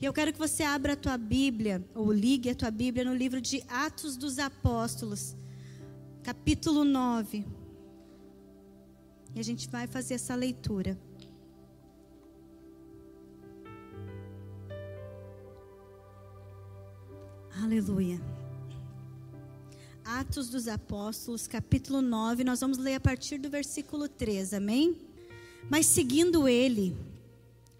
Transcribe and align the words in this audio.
E 0.00 0.04
eu 0.04 0.12
quero 0.12 0.32
que 0.32 0.38
você 0.38 0.62
abra 0.62 0.92
a 0.92 0.96
tua 0.96 1.18
Bíblia, 1.18 1.84
ou 1.92 2.12
ligue 2.12 2.50
a 2.50 2.54
tua 2.54 2.70
Bíblia 2.70 3.04
no 3.04 3.14
livro 3.14 3.40
de 3.40 3.64
Atos 3.68 4.16
dos 4.16 4.38
Apóstolos, 4.38 5.34
capítulo 6.22 6.84
9. 6.84 7.44
E 9.34 9.40
a 9.40 9.42
gente 9.42 9.68
vai 9.68 9.88
fazer 9.88 10.14
essa 10.14 10.36
leitura. 10.36 10.96
Aleluia. 17.60 18.20
Atos 20.04 20.48
dos 20.48 20.68
Apóstolos, 20.68 21.48
capítulo 21.48 22.00
9, 22.00 22.44
nós 22.44 22.60
vamos 22.60 22.78
ler 22.78 22.94
a 22.94 23.00
partir 23.00 23.36
do 23.36 23.50
versículo 23.50 24.08
3, 24.08 24.54
amém? 24.54 24.96
Mas 25.68 25.86
seguindo 25.86 26.46
ele, 26.46 26.96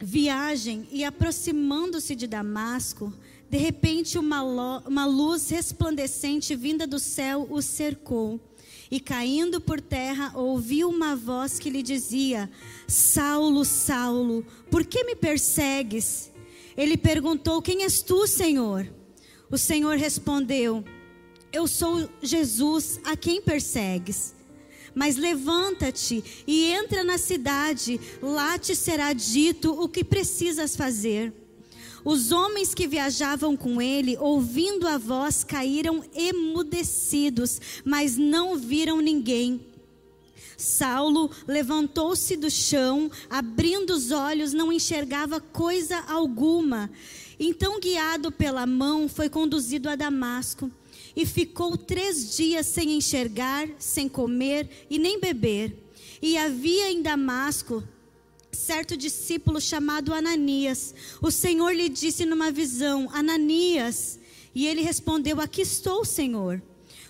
viagem 0.01 0.87
e 0.91 1.05
aproximando-se 1.05 2.15
de 2.15 2.27
Damasco, 2.27 3.13
de 3.51 3.59
repente 3.59 4.19
uma, 4.19 4.43
uma 4.87 5.07
luz 5.07 5.49
resplandecente 5.49 6.55
vinda 6.55 6.87
do 6.87 6.99
céu 6.99 7.47
o 7.51 7.61
cercou. 7.61 8.41
E 8.91 8.99
caindo 8.99 9.61
por 9.61 9.81
terra, 9.81 10.33
ouviu 10.35 10.89
uma 10.89 11.15
voz 11.15 11.59
que 11.59 11.69
lhe 11.69 11.83
dizia: 11.83 12.51
Saulo, 12.87 13.65
Saulo, 13.65 14.45
por 14.71 14.85
que 14.85 15.05
me 15.05 15.15
persegues? 15.15 16.31
Ele 16.77 16.97
perguntou: 16.97 17.61
Quem 17.61 17.83
és 17.83 18.01
tu, 18.01 18.27
Senhor? 18.27 18.91
O 19.51 19.59
Senhor 19.59 19.97
respondeu: 19.97 20.83
Eu 21.53 21.67
sou 21.67 22.09
Jesus, 22.23 22.99
a 23.05 23.15
quem 23.15 23.43
persegues. 23.43 24.35
Mas 24.99 25.17
levanta-te 25.17 26.25
e 26.45 26.73
entra 26.73 27.05
na 27.05 27.19
cidade, 27.19 28.01
lá 28.21 28.59
te 28.59 28.75
será 28.75 29.13
dito 29.13 29.71
o 29.71 29.89
que 29.89 30.03
precisas 30.03 30.75
fazer. 30.75 31.33
Os 32.05 32.33
homens 32.33 32.75
que 32.75 32.89
viajavam 32.89 33.57
com 33.57 33.81
ele, 33.81 34.17
ouvindo 34.19 34.89
a 34.89 34.99
voz, 34.99 35.45
caíram 35.45 36.03
emudecidos, 36.13 37.61
mas 37.85 38.17
não 38.17 38.57
viram 38.57 39.01
ninguém. 39.01 39.61
Saulo 40.57 41.31
levantou-se 41.47 42.37
do 42.37 42.51
chão, 42.51 43.09
abrindo 43.31 43.91
os 43.91 44.11
olhos, 44.11 44.53
não 44.53 44.73
enxergava 44.73 45.41
coisa 45.41 46.01
alguma. 46.09 46.91
Então, 47.39 47.79
guiado 47.79 48.33
pela 48.33 48.67
mão, 48.67 49.09
foi 49.09 49.29
conduzido 49.29 49.89
a 49.89 49.95
Damasco 49.95 50.69
e 51.15 51.27
ficou 51.27 51.77
três 51.77 52.37
dias 52.37 52.67
sem 52.67 52.93
enxergar, 52.93 53.69
sem 53.79 54.09
comer 54.09 54.69
e 54.89 54.99
nem 54.99 55.21
beber. 55.21 55.77
E 56.21 56.37
havia 56.37 56.91
em 56.91 57.03
Damasco 57.03 57.83
certo 58.53 58.97
discípulo 58.97 59.61
chamado 59.61 60.13
Ananias. 60.13 60.95
O 61.23 61.31
Senhor 61.31 61.71
lhe 61.73 61.89
disse 61.89 62.25
numa 62.25 62.51
visão: 62.51 63.09
Ananias. 63.13 64.19
E 64.55 64.67
ele 64.67 64.83
respondeu: 64.83 65.41
Aqui 65.41 65.63
estou, 65.63 66.05
Senhor. 66.05 66.63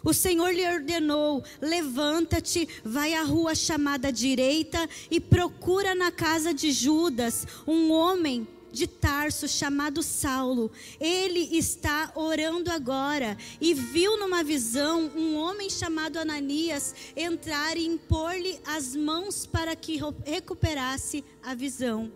O 0.04 0.12
Senhor 0.12 0.50
lhe 0.50 0.66
ordenou: 0.66 1.42
levanta-te, 1.60 2.68
vai 2.84 3.14
à 3.14 3.22
rua 3.22 3.54
chamada 3.54 4.12
direita 4.12 4.88
e 5.10 5.20
procura 5.20 5.94
na 5.94 6.10
casa 6.10 6.54
de 6.54 6.70
Judas 6.70 7.46
um 7.66 7.90
homem 7.90 8.46
de 8.72 8.86
Tarso 8.86 9.48
chamado 9.48 10.02
Saulo. 10.02 10.70
Ele 11.00 11.56
está 11.56 12.12
orando 12.14 12.70
agora 12.70 13.36
e 13.60 13.74
viu 13.74 14.18
numa 14.18 14.42
visão 14.42 15.10
um 15.16 15.36
homem 15.36 15.70
chamado 15.70 16.18
Ananias 16.18 16.94
entrar 17.16 17.76
e 17.76 17.86
impor-lhe 17.86 18.58
as 18.66 18.94
mãos 18.94 19.46
para 19.46 19.74
que 19.74 20.00
recuperasse 20.24 21.24
a 21.42 21.54
visão. 21.54 22.12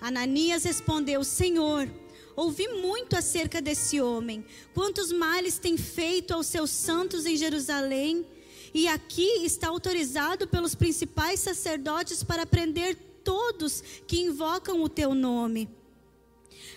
Ananias 0.00 0.64
respondeu: 0.64 1.24
Senhor, 1.24 1.88
ouvi 2.34 2.68
muito 2.68 3.16
acerca 3.16 3.60
desse 3.60 4.00
homem. 4.00 4.44
Quantos 4.74 5.10
males 5.12 5.58
tem 5.58 5.76
feito 5.76 6.34
aos 6.34 6.46
seus 6.46 6.70
santos 6.70 7.26
em 7.26 7.36
Jerusalém? 7.36 8.26
E 8.74 8.86
aqui 8.88 9.44
está 9.44 9.68
autorizado 9.68 10.46
pelos 10.46 10.74
principais 10.74 11.40
sacerdotes 11.40 12.22
para 12.22 12.44
prender 12.44 12.98
todos 13.26 13.82
que 14.06 14.20
invocam 14.20 14.80
o 14.84 14.88
teu 14.88 15.12
nome. 15.12 15.68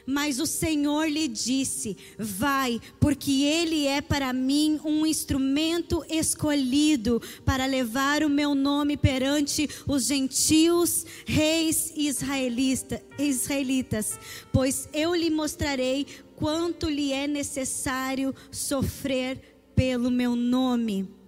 Mas 0.03 0.39
o 0.39 0.47
Senhor 0.47 1.07
lhe 1.07 1.27
disse: 1.27 1.95
Vai, 2.17 2.81
porque 2.99 3.43
ele 3.43 3.85
é 3.85 4.01
para 4.01 4.33
mim 4.33 4.79
um 4.83 5.05
instrumento 5.05 6.03
escolhido 6.09 7.21
para 7.45 7.67
levar 7.67 8.23
o 8.23 8.29
meu 8.29 8.55
nome 8.55 8.97
perante 8.97 9.69
os 9.88 10.07
gentios, 10.07 11.05
reis 11.27 11.93
israelita, 11.95 13.03
israelitas, 13.19 14.19
pois 14.51 14.89
eu 14.91 15.13
lhe 15.13 15.29
mostrarei 15.29 16.07
quanto 16.35 16.89
lhe 16.89 17.13
é 17.13 17.27
necessário 17.27 18.33
sofrer 18.51 19.39
pelo 19.75 20.09
meu 20.09 20.35
nome. 20.35 21.19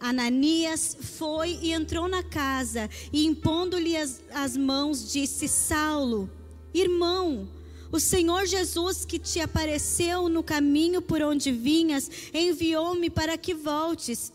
Ananias 0.00 0.96
foi 1.00 1.58
e 1.62 1.72
entrou 1.72 2.08
na 2.08 2.22
casa 2.22 2.88
e, 3.12 3.24
impondo-lhe 3.24 3.96
as, 3.96 4.22
as 4.32 4.56
mãos, 4.56 5.12
disse: 5.12 5.48
Saulo, 5.48 6.30
irmão, 6.74 7.48
o 7.90 8.00
Senhor 8.00 8.46
Jesus 8.46 9.04
que 9.04 9.18
te 9.18 9.40
apareceu 9.40 10.28
no 10.28 10.42
caminho 10.42 11.00
por 11.00 11.22
onde 11.22 11.52
vinhas, 11.52 12.10
enviou-me 12.34 13.08
para 13.08 13.38
que 13.38 13.54
voltes 13.54 14.32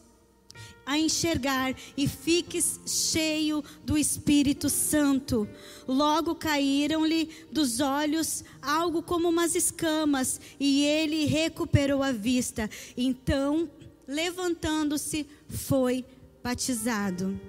a 0.85 0.97
enxergar 0.97 1.75
e 1.95 2.07
fiques 2.07 2.79
cheio 2.85 3.63
do 3.83 3.97
Espírito 3.97 4.69
Santo. 4.69 5.47
Logo 5.87 6.35
caíram-lhe 6.35 7.29
dos 7.51 7.79
olhos 7.79 8.43
algo 8.61 9.01
como 9.01 9.29
umas 9.29 9.55
escamas 9.55 10.41
e 10.59 10.83
ele 10.83 11.25
recuperou 11.25 12.01
a 12.01 12.11
vista. 12.11 12.69
Então 12.97 13.69
levantando-se, 14.07 15.27
foi 15.47 16.05
batizado. 16.43 17.39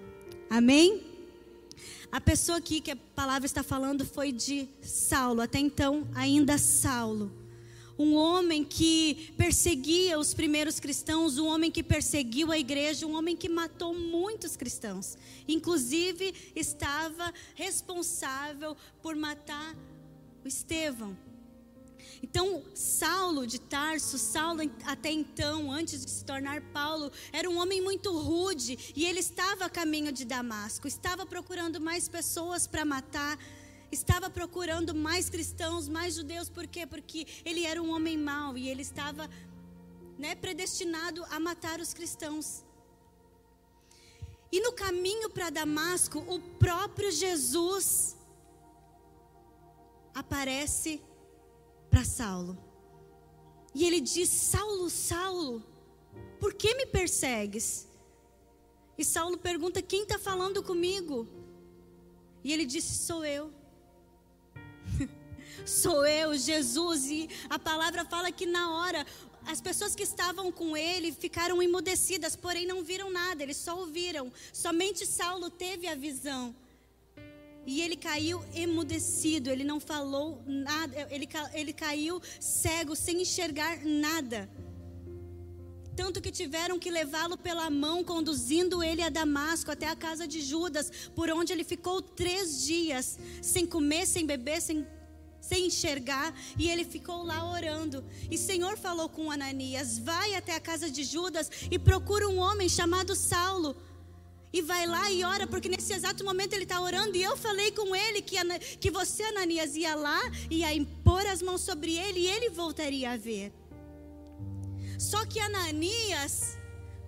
Amém? 0.48 1.02
A 2.10 2.20
pessoa 2.20 2.58
aqui 2.58 2.80
que 2.80 2.90
a 2.90 2.96
palavra 2.96 3.46
está 3.46 3.62
falando 3.62 4.04
foi 4.04 4.32
de 4.32 4.68
Saulo, 4.82 5.40
até 5.40 5.58
então 5.58 6.06
ainda 6.14 6.58
Saulo. 6.58 7.32
Um 7.98 8.14
homem 8.14 8.64
que 8.64 9.32
perseguia 9.36 10.18
os 10.18 10.34
primeiros 10.34 10.78
cristãos, 10.78 11.38
um 11.38 11.46
homem 11.46 11.70
que 11.70 11.82
perseguiu 11.82 12.50
a 12.50 12.58
igreja, 12.58 13.06
um 13.06 13.16
homem 13.16 13.36
que 13.36 13.48
matou 13.48 13.94
muitos 13.94 14.56
cristãos. 14.56 15.16
Inclusive, 15.46 16.34
estava 16.54 17.32
responsável 17.54 18.76
por 19.02 19.14
matar 19.16 19.74
o 20.44 20.48
Estevão. 20.48 21.16
Então, 22.22 22.62
Saulo 22.72 23.46
de 23.46 23.58
Tarso, 23.60 24.16
Saulo 24.16 24.60
até 24.86 25.10
então, 25.10 25.72
antes 25.72 26.04
de 26.04 26.10
se 26.10 26.24
tornar 26.24 26.60
Paulo, 26.72 27.10
era 27.32 27.50
um 27.50 27.58
homem 27.58 27.80
muito 27.82 28.16
rude 28.16 28.78
e 28.94 29.04
ele 29.04 29.18
estava 29.18 29.64
a 29.64 29.70
caminho 29.70 30.12
de 30.12 30.24
Damasco, 30.24 30.86
estava 30.86 31.26
procurando 31.26 31.80
mais 31.80 32.08
pessoas 32.08 32.64
para 32.66 32.84
matar, 32.84 33.36
estava 33.90 34.30
procurando 34.30 34.94
mais 34.94 35.28
cristãos, 35.28 35.88
mais 35.88 36.14
judeus, 36.14 36.48
por 36.48 36.66
quê? 36.66 36.86
Porque 36.86 37.26
ele 37.44 37.66
era 37.66 37.82
um 37.82 37.92
homem 37.92 38.16
mau 38.16 38.56
e 38.56 38.68
ele 38.68 38.82
estava 38.82 39.28
né, 40.16 40.36
predestinado 40.36 41.24
a 41.28 41.40
matar 41.40 41.80
os 41.80 41.92
cristãos. 41.92 42.64
E 44.52 44.60
no 44.60 44.72
caminho 44.72 45.28
para 45.28 45.50
Damasco, 45.50 46.20
o 46.28 46.38
próprio 46.58 47.10
Jesus 47.10 48.16
aparece 50.14 51.00
para 51.92 52.04
Saulo. 52.04 52.58
E 53.74 53.84
ele 53.84 54.00
diz: 54.00 54.30
Saulo, 54.30 54.88
Saulo, 54.88 55.62
por 56.40 56.54
que 56.54 56.74
me 56.74 56.86
persegues? 56.86 57.86
E 58.96 59.04
Saulo 59.04 59.36
pergunta: 59.36 59.82
Quem 59.82 60.02
está 60.02 60.18
falando 60.18 60.62
comigo? 60.62 61.28
E 62.42 62.52
ele 62.52 62.64
disse: 62.64 63.04
Sou 63.06 63.24
eu. 63.24 63.52
Sou 65.66 66.04
eu, 66.06 66.34
Jesus. 66.34 67.04
E 67.10 67.28
a 67.48 67.58
palavra 67.58 68.04
fala 68.06 68.32
que 68.32 68.46
na 68.46 68.70
hora 68.74 69.06
as 69.46 69.60
pessoas 69.60 69.94
que 69.94 70.02
estavam 70.02 70.50
com 70.50 70.76
ele 70.76 71.12
ficaram 71.12 71.62
emudecidas, 71.62 72.34
porém 72.34 72.66
não 72.66 72.82
viram 72.82 73.10
nada, 73.10 73.42
eles 73.42 73.58
só 73.58 73.78
ouviram. 73.78 74.32
Somente 74.52 75.06
Saulo 75.06 75.50
teve 75.50 75.86
a 75.86 75.94
visão. 75.94 76.54
E 77.64 77.80
ele 77.80 77.96
caiu 77.96 78.44
emudecido, 78.54 79.48
ele 79.48 79.62
não 79.62 79.78
falou 79.78 80.42
nada, 80.46 81.06
ele, 81.10 81.28
ele 81.54 81.72
caiu 81.72 82.20
cego, 82.40 82.96
sem 82.96 83.22
enxergar 83.22 83.84
nada. 83.84 84.50
Tanto 85.94 86.20
que 86.20 86.30
tiveram 86.30 86.78
que 86.78 86.90
levá-lo 86.90 87.36
pela 87.36 87.68
mão, 87.70 88.02
conduzindo 88.02 88.82
ele 88.82 89.02
a 89.02 89.10
Damasco, 89.10 89.70
até 89.70 89.86
a 89.86 89.94
casa 89.94 90.26
de 90.26 90.40
Judas, 90.40 90.90
por 91.14 91.30
onde 91.30 91.52
ele 91.52 91.64
ficou 91.64 92.00
três 92.00 92.64
dias, 92.64 93.18
sem 93.42 93.66
comer, 93.66 94.06
sem 94.06 94.24
beber, 94.24 94.60
sem, 94.62 94.86
sem 95.40 95.66
enxergar, 95.66 96.34
e 96.58 96.68
ele 96.68 96.84
ficou 96.84 97.22
lá 97.22 97.48
orando. 97.48 98.02
E 98.30 98.36
o 98.36 98.38
Senhor 98.38 98.78
falou 98.78 99.08
com 99.08 99.30
Ananias: 99.30 99.98
Vai 99.98 100.34
até 100.34 100.54
a 100.56 100.60
casa 100.60 100.90
de 100.90 101.04
Judas 101.04 101.50
e 101.70 101.78
procura 101.78 102.26
um 102.26 102.38
homem 102.38 102.68
chamado 102.68 103.14
Saulo 103.14 103.76
e 104.52 104.60
vai 104.60 104.86
lá 104.86 105.10
e 105.10 105.24
ora, 105.24 105.46
porque 105.46 105.68
nesse 105.68 105.92
exato 105.92 106.22
momento 106.24 106.52
ele 106.52 106.64
está 106.64 106.80
orando. 106.80 107.16
E 107.16 107.22
eu 107.22 107.36
falei 107.36 107.70
com 107.72 107.96
ele 107.96 108.20
que, 108.20 108.36
que 108.78 108.90
você, 108.90 109.22
Ananias, 109.24 109.74
ia 109.74 109.94
lá, 109.94 110.20
ia 110.50 110.74
impor 110.74 111.26
as 111.26 111.40
mãos 111.40 111.62
sobre 111.62 111.96
ele 111.96 112.20
e 112.20 112.26
ele 112.26 112.50
voltaria 112.50 113.12
a 113.12 113.16
ver. 113.16 113.52
Só 114.98 115.24
que 115.24 115.40
Ananias 115.40 116.58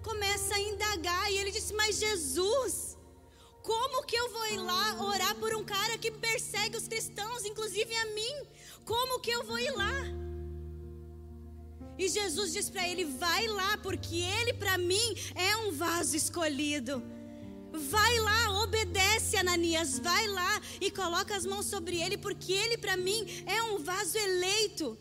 começa 0.02 0.54
a 0.54 0.60
indagar 0.60 1.30
e 1.30 1.36
ele 1.38 1.50
disse: 1.50 1.74
Mas 1.74 1.98
Jesus, 1.98 2.96
como 3.62 4.04
que 4.04 4.16
eu 4.16 4.30
vou 4.30 4.46
ir 4.46 4.58
lá 4.58 5.02
orar 5.02 5.34
por 5.36 5.54
um 5.54 5.64
cara 5.64 5.98
que 5.98 6.10
persegue 6.10 6.76
os 6.76 6.88
cristãos, 6.88 7.44
inclusive 7.44 7.94
a 7.94 8.06
mim? 8.06 8.34
Como 8.84 9.20
que 9.20 9.30
eu 9.30 9.44
vou 9.44 9.58
ir 9.58 9.70
lá? 9.70 10.24
E 11.98 12.08
Jesus 12.08 12.52
diz 12.54 12.70
para 12.70 12.88
ele: 12.88 13.04
Vai 13.04 13.46
lá, 13.48 13.76
porque 13.78 14.16
ele 14.16 14.54
para 14.54 14.78
mim 14.78 15.14
é 15.34 15.56
um 15.58 15.72
vaso 15.72 16.16
escolhido. 16.16 17.02
Vai 17.76 18.18
lá, 18.20 18.62
obedece 18.62 19.36
Ananias, 19.36 19.98
vai 19.98 20.28
lá 20.28 20.60
e 20.80 20.92
coloca 20.92 21.34
as 21.34 21.44
mãos 21.44 21.66
sobre 21.66 22.00
ele, 22.00 22.16
porque 22.16 22.52
ele 22.52 22.78
para 22.78 22.96
mim 22.96 23.26
é 23.46 23.60
um 23.64 23.78
vaso 23.78 24.16
eleito. 24.16 24.96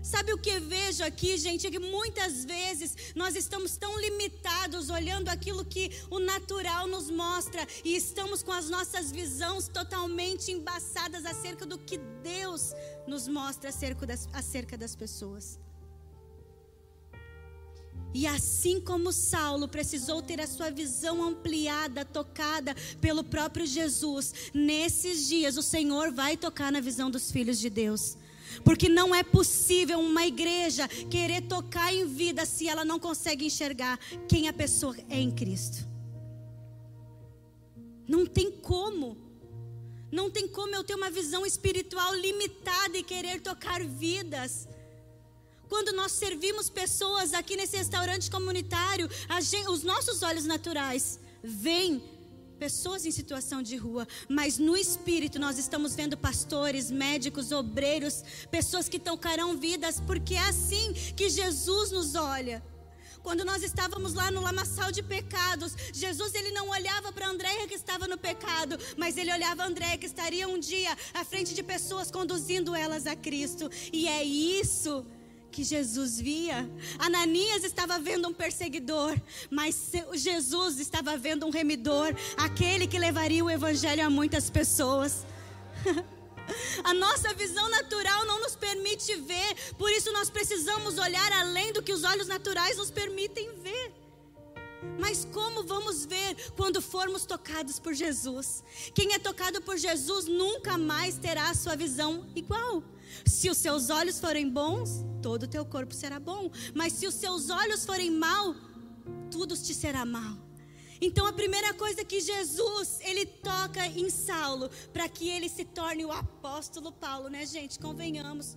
Sabe 0.00 0.32
o 0.32 0.38
que 0.38 0.60
vejo 0.60 1.02
aqui, 1.02 1.36
gente? 1.36 1.66
É 1.66 1.70
que 1.70 1.80
muitas 1.80 2.44
vezes 2.44 2.96
nós 3.16 3.34
estamos 3.34 3.76
tão 3.76 3.98
limitados 4.00 4.90
olhando 4.90 5.28
aquilo 5.28 5.64
que 5.64 5.90
o 6.08 6.20
natural 6.20 6.86
nos 6.86 7.10
mostra 7.10 7.66
e 7.84 7.96
estamos 7.96 8.42
com 8.42 8.52
as 8.52 8.70
nossas 8.70 9.10
visões 9.10 9.66
totalmente 9.68 10.52
embaçadas 10.52 11.26
acerca 11.26 11.66
do 11.66 11.78
que 11.78 11.98
Deus 12.22 12.72
nos 13.08 13.26
mostra 13.26 13.70
acerca 13.70 14.06
das, 14.06 14.28
acerca 14.32 14.78
das 14.78 14.94
pessoas. 14.94 15.58
E 18.14 18.26
assim 18.26 18.80
como 18.80 19.12
Saulo 19.12 19.68
precisou 19.68 20.22
ter 20.22 20.40
a 20.40 20.46
sua 20.46 20.70
visão 20.70 21.22
ampliada, 21.22 22.04
tocada 22.04 22.74
pelo 23.00 23.22
próprio 23.22 23.66
Jesus, 23.66 24.32
nesses 24.54 25.28
dias 25.28 25.56
o 25.56 25.62
Senhor 25.62 26.10
vai 26.10 26.36
tocar 26.36 26.72
na 26.72 26.80
visão 26.80 27.10
dos 27.10 27.30
filhos 27.30 27.58
de 27.58 27.68
Deus. 27.68 28.16
Porque 28.64 28.88
não 28.88 29.14
é 29.14 29.22
possível 29.22 30.00
uma 30.00 30.26
igreja 30.26 30.88
querer 30.88 31.42
tocar 31.42 31.92
em 31.92 32.06
vida 32.06 32.46
se 32.46 32.66
ela 32.66 32.84
não 32.84 32.98
consegue 32.98 33.44
enxergar 33.44 33.98
quem 34.26 34.48
a 34.48 34.52
pessoa 34.52 34.96
é 35.08 35.20
em 35.20 35.30
Cristo. 35.30 35.86
Não 38.08 38.24
tem 38.24 38.50
como. 38.50 39.16
Não 40.10 40.30
tem 40.30 40.48
como 40.48 40.74
eu 40.74 40.82
ter 40.82 40.94
uma 40.94 41.10
visão 41.10 41.44
espiritual 41.44 42.14
limitada 42.14 42.96
e 42.96 43.02
querer 43.02 43.42
tocar 43.42 43.84
vidas. 43.84 44.66
Quando 45.68 45.92
nós 45.92 46.12
servimos 46.12 46.70
pessoas 46.70 47.34
aqui 47.34 47.56
nesse 47.56 47.76
restaurante 47.76 48.30
comunitário, 48.30 49.08
gente, 49.40 49.68
os 49.68 49.82
nossos 49.82 50.22
olhos 50.22 50.44
naturais 50.44 51.20
veem 51.42 52.02
pessoas 52.58 53.06
em 53.06 53.10
situação 53.10 53.62
de 53.62 53.76
rua, 53.76 54.06
mas 54.28 54.58
no 54.58 54.76
espírito 54.76 55.38
nós 55.38 55.58
estamos 55.58 55.94
vendo 55.94 56.16
pastores, 56.16 56.90
médicos, 56.90 57.52
obreiros, 57.52 58.24
pessoas 58.50 58.88
que 58.88 58.98
tocarão 58.98 59.56
vidas, 59.56 60.00
porque 60.00 60.34
é 60.34 60.40
assim 60.40 60.92
que 61.16 61.28
Jesus 61.28 61.92
nos 61.92 62.14
olha. 62.14 62.62
Quando 63.22 63.44
nós 63.44 63.62
estávamos 63.62 64.14
lá 64.14 64.30
no 64.30 64.40
lamaçal 64.40 64.90
de 64.90 65.02
pecados, 65.02 65.76
Jesus 65.92 66.34
ele 66.34 66.50
não 66.50 66.70
olhava 66.70 67.12
para 67.12 67.28
Andréia 67.28 67.68
que 67.68 67.74
estava 67.74 68.08
no 68.08 68.16
pecado, 68.16 68.78
mas 68.96 69.16
ele 69.16 69.32
olhava 69.32 69.66
Andréia 69.66 69.98
que 69.98 70.06
estaria 70.06 70.48
um 70.48 70.58
dia 70.58 70.96
à 71.12 71.24
frente 71.24 71.54
de 71.54 71.62
pessoas 71.62 72.10
conduzindo 72.10 72.74
elas 72.74 73.06
a 73.06 73.14
Cristo. 73.14 73.70
E 73.92 74.08
é 74.08 74.24
isso 74.24 75.04
que 75.50 75.64
Jesus 75.64 76.20
via. 76.20 76.68
Ananias 76.98 77.64
estava 77.64 77.98
vendo 77.98 78.28
um 78.28 78.32
perseguidor, 78.32 79.16
mas 79.50 79.92
Jesus 80.14 80.78
estava 80.78 81.16
vendo 81.16 81.46
um 81.46 81.50
remidor, 81.50 82.14
aquele 82.36 82.86
que 82.86 82.98
levaria 82.98 83.44
o 83.44 83.50
evangelho 83.50 84.04
a 84.04 84.10
muitas 84.10 84.50
pessoas. 84.50 85.26
A 86.82 86.94
nossa 86.94 87.34
visão 87.34 87.68
natural 87.68 88.24
não 88.24 88.40
nos 88.40 88.56
permite 88.56 89.14
ver, 89.16 89.74
por 89.76 89.90
isso 89.90 90.10
nós 90.12 90.30
precisamos 90.30 90.96
olhar 90.96 91.30
além 91.32 91.74
do 91.74 91.82
que 91.82 91.92
os 91.92 92.04
olhos 92.04 92.26
naturais 92.26 92.78
nos 92.78 92.90
permitem 92.90 93.50
ver. 93.56 93.97
Mas 94.98 95.24
como 95.24 95.64
vamos 95.64 96.04
ver 96.04 96.36
quando 96.56 96.80
formos 96.80 97.24
tocados 97.24 97.78
por 97.78 97.94
Jesus? 97.94 98.62
Quem 98.94 99.12
é 99.12 99.18
tocado 99.18 99.60
por 99.62 99.76
Jesus 99.76 100.26
nunca 100.26 100.78
mais 100.78 101.16
terá 101.16 101.50
a 101.50 101.54
sua 101.54 101.76
visão 101.76 102.26
igual. 102.34 102.82
Se 103.24 103.48
os 103.48 103.56
seus 103.56 103.90
olhos 103.90 104.20
forem 104.20 104.48
bons, 104.48 105.04
todo 105.22 105.44
o 105.44 105.48
teu 105.48 105.64
corpo 105.64 105.94
será 105.94 106.20
bom. 106.20 106.50
Mas 106.74 106.92
se 106.92 107.06
os 107.06 107.14
seus 107.14 107.50
olhos 107.50 107.84
forem 107.84 108.10
mal, 108.10 108.54
tudo 109.30 109.56
te 109.56 109.74
será 109.74 110.04
mal. 110.04 110.36
Então 111.00 111.26
a 111.26 111.32
primeira 111.32 111.72
coisa 111.74 112.04
que 112.04 112.20
Jesus, 112.20 112.98
ele 113.02 113.24
toca 113.24 113.86
em 113.86 114.10
Saulo, 114.10 114.68
para 114.92 115.08
que 115.08 115.28
ele 115.28 115.48
se 115.48 115.64
torne 115.64 116.04
o 116.04 116.12
apóstolo 116.12 116.90
Paulo, 116.90 117.28
né, 117.28 117.46
gente? 117.46 117.78
Convenhamos. 117.78 118.56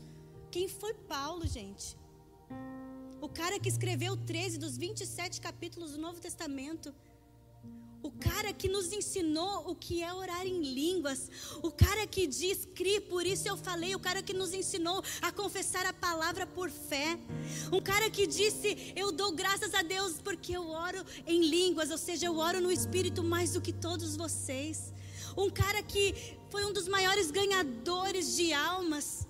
Quem 0.50 0.68
foi 0.68 0.94
Paulo, 0.94 1.46
gente? 1.48 2.01
O 3.22 3.30
cara 3.30 3.60
que 3.60 3.70
escreveu 3.70 4.18
13 4.18 4.58
dos 4.58 4.76
27 4.76 5.40
capítulos 5.40 5.92
do 5.92 6.00
Novo 6.00 6.20
Testamento. 6.20 6.92
O 8.02 8.10
cara 8.10 8.52
que 8.52 8.68
nos 8.68 8.92
ensinou 8.92 9.70
o 9.70 9.76
que 9.76 10.02
é 10.02 10.12
orar 10.12 10.44
em 10.44 10.60
línguas. 10.64 11.30
O 11.62 11.70
cara 11.70 12.08
que 12.08 12.26
diz, 12.26 12.68
cri, 12.74 13.00
por 13.00 13.24
isso 13.24 13.48
eu 13.48 13.56
falei. 13.56 13.94
O 13.94 14.00
cara 14.00 14.24
que 14.24 14.34
nos 14.34 14.56
ensinou 14.56 15.04
a 15.22 15.32
confessar 15.32 15.86
a 15.86 15.94
palavra 15.94 16.48
por 16.48 16.72
fé. 16.72 17.20
Um 17.72 17.80
cara 17.80 18.10
que 18.10 18.26
disse, 18.26 18.92
eu 18.96 19.12
dou 19.12 19.32
graças 19.34 19.76
a 19.76 19.84
Deus 19.84 20.16
porque 20.24 20.58
eu 20.58 20.68
oro 20.68 21.06
em 21.28 21.48
línguas. 21.48 21.92
Ou 21.92 22.00
seja, 22.00 22.26
eu 22.26 22.38
oro 22.38 22.60
no 22.60 22.72
Espírito 22.72 23.24
mais 23.24 23.54
do 23.54 23.62
que 23.62 23.72
todos 23.72 24.18
vocês. 24.18 24.92
Um 25.38 25.52
cara 25.52 25.84
que 25.84 26.16
foi 26.50 26.66
um 26.66 26.74
dos 26.74 26.88
maiores 26.88 27.30
ganhadores 27.30 28.36
de 28.36 28.52
almas. 28.52 29.28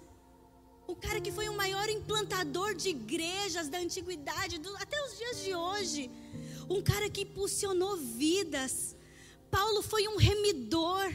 O 0.92 0.96
cara 0.96 1.22
que 1.22 1.32
foi 1.32 1.48
o 1.48 1.56
maior 1.56 1.88
implantador 1.90 2.76
de 2.76 2.90
igrejas 2.90 3.70
da 3.70 3.78
antiguidade, 3.78 4.58
do, 4.58 4.76
até 4.76 4.98
os 5.06 5.18
dias 5.18 5.44
de 5.44 5.56
hoje 5.56 6.12
um 6.70 6.82
cara 6.82 7.10
que 7.10 7.22
impulsionou 7.22 7.96
vidas. 7.96 8.96
Paulo 9.50 9.82
foi 9.82 10.08
um 10.10 10.18
remidor. 10.18 11.14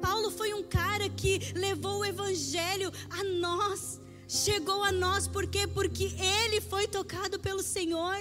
Paulo 0.00 0.30
foi 0.30 0.54
um 0.54 0.62
cara 0.62 1.08
que 1.08 1.52
levou 1.54 1.98
o 1.98 2.04
evangelho 2.04 2.92
a 3.10 3.24
nós. 3.24 4.00
Chegou 4.28 4.84
a 4.84 4.92
nós 4.92 5.26
por 5.26 5.46
quê? 5.48 5.66
Porque 5.66 6.14
ele 6.44 6.60
foi 6.60 6.86
tocado 6.86 7.40
pelo 7.40 7.62
Senhor. 7.62 8.16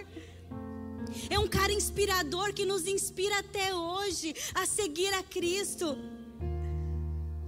É 1.29 1.37
um 1.39 1.47
cara 1.47 1.71
inspirador 1.71 2.53
que 2.53 2.65
nos 2.65 2.87
inspira 2.87 3.37
até 3.39 3.73
hoje 3.73 4.35
a 4.55 4.65
seguir 4.65 5.13
a 5.13 5.21
Cristo. 5.21 5.95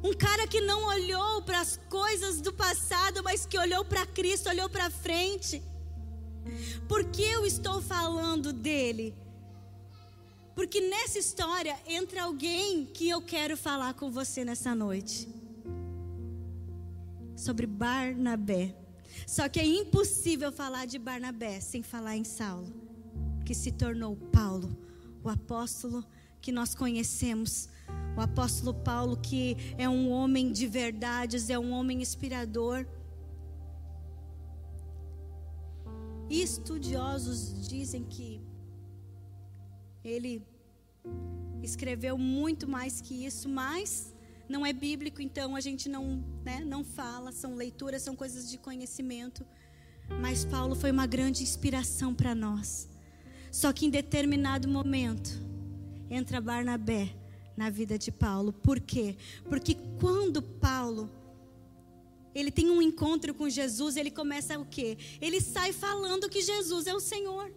Um 0.08 0.14
cara 0.14 0.48
que 0.48 0.62
não 0.62 0.86
olhou 0.86 1.42
para 1.42 1.60
as 1.60 1.76
coisas 1.90 2.40
do 2.40 2.54
passado, 2.54 3.22
mas 3.22 3.46
que 3.46 3.58
olhou 3.60 3.84
para 3.84 4.06
Cristo, 4.06 4.48
olhou 4.48 4.70
para 4.70 4.90
frente. 4.90 5.62
Por 6.88 7.04
que 7.12 7.24
eu 7.24 7.46
estou 7.46 7.82
falando 7.82 8.54
dele? 8.54 9.14
Porque 10.56 10.80
nessa 10.80 11.20
história 11.20 11.78
entra 11.86 12.24
alguém 12.24 12.86
que 12.86 13.10
eu 13.10 13.22
quero 13.22 13.58
falar 13.58 13.96
com 13.96 14.10
você 14.10 14.46
nessa 14.46 14.74
noite. 14.74 15.28
Sobre 17.36 17.68
Barnabé. 17.68 18.74
Só 19.28 19.50
que 19.50 19.60
é 19.60 19.66
impossível 19.66 20.54
falar 20.54 20.86
de 20.86 20.98
Barnabé 20.98 21.60
sem 21.60 21.84
falar 21.84 22.16
em 22.16 22.24
Saulo, 22.24 22.74
que 23.46 23.54
se 23.54 23.74
tornou 23.74 24.16
Paulo, 24.16 24.70
o 25.22 25.28
apóstolo 25.28 26.02
que 26.40 26.52
nós 26.54 26.74
conhecemos. 26.74 27.68
O 28.18 28.22
apóstolo 28.22 28.74
Paulo, 28.74 29.16
que 29.16 29.56
é 29.78 29.88
um 29.88 30.10
homem 30.10 30.52
de 30.52 30.66
verdades, 30.66 31.50
é 31.50 31.60
um 31.60 31.72
homem 31.72 32.02
inspirador. 32.02 32.86
Estudiosos 36.30 37.68
dizem 37.70 38.04
que 38.04 38.42
ele 40.04 40.42
escreveu 41.62 42.18
muito 42.18 42.68
mais 42.68 43.00
que 43.02 43.26
isso, 43.26 43.48
mas 43.48 44.14
não 44.50 44.66
é 44.66 44.74
bíblico, 44.74 45.22
então 45.22 45.56
a 45.56 45.62
gente 45.62 45.88
não, 45.88 46.24
né, 46.44 46.62
não 46.66 46.84
fala, 46.84 47.32
são 47.32 47.56
leituras, 47.56 48.02
são 48.02 48.16
coisas 48.16 48.50
de 48.50 48.58
conhecimento. 48.58 49.46
Mas 50.22 50.46
Paulo 50.46 50.76
foi 50.76 50.90
uma 50.90 51.06
grande 51.06 51.44
inspiração 51.44 52.16
para 52.16 52.34
nós. 52.34 52.90
Só 53.52 53.74
que 53.74 53.86
em 53.86 53.90
determinado 53.90 54.68
momento 54.68 55.30
entra 56.10 56.40
Barnabé 56.40 57.14
na 57.58 57.70
vida 57.70 57.98
de 57.98 58.12
Paulo. 58.12 58.54
Por 58.54 58.80
quê? 58.80 59.18
Porque 59.50 59.76
quando 60.00 60.42
Paulo 60.42 61.10
ele 62.36 62.52
tem 62.52 62.70
um 62.70 62.82
encontro 62.82 63.34
com 63.34 63.50
Jesus, 63.50 63.98
ele 63.98 64.12
começa 64.12 64.60
o 64.60 64.66
quê? 64.66 64.96
Ele 65.20 65.42
sai 65.42 65.74
falando 65.74 66.30
que 66.30 66.40
Jesus 66.40 66.86
é 66.86 66.94
o 66.94 67.00
Senhor. 67.00 67.52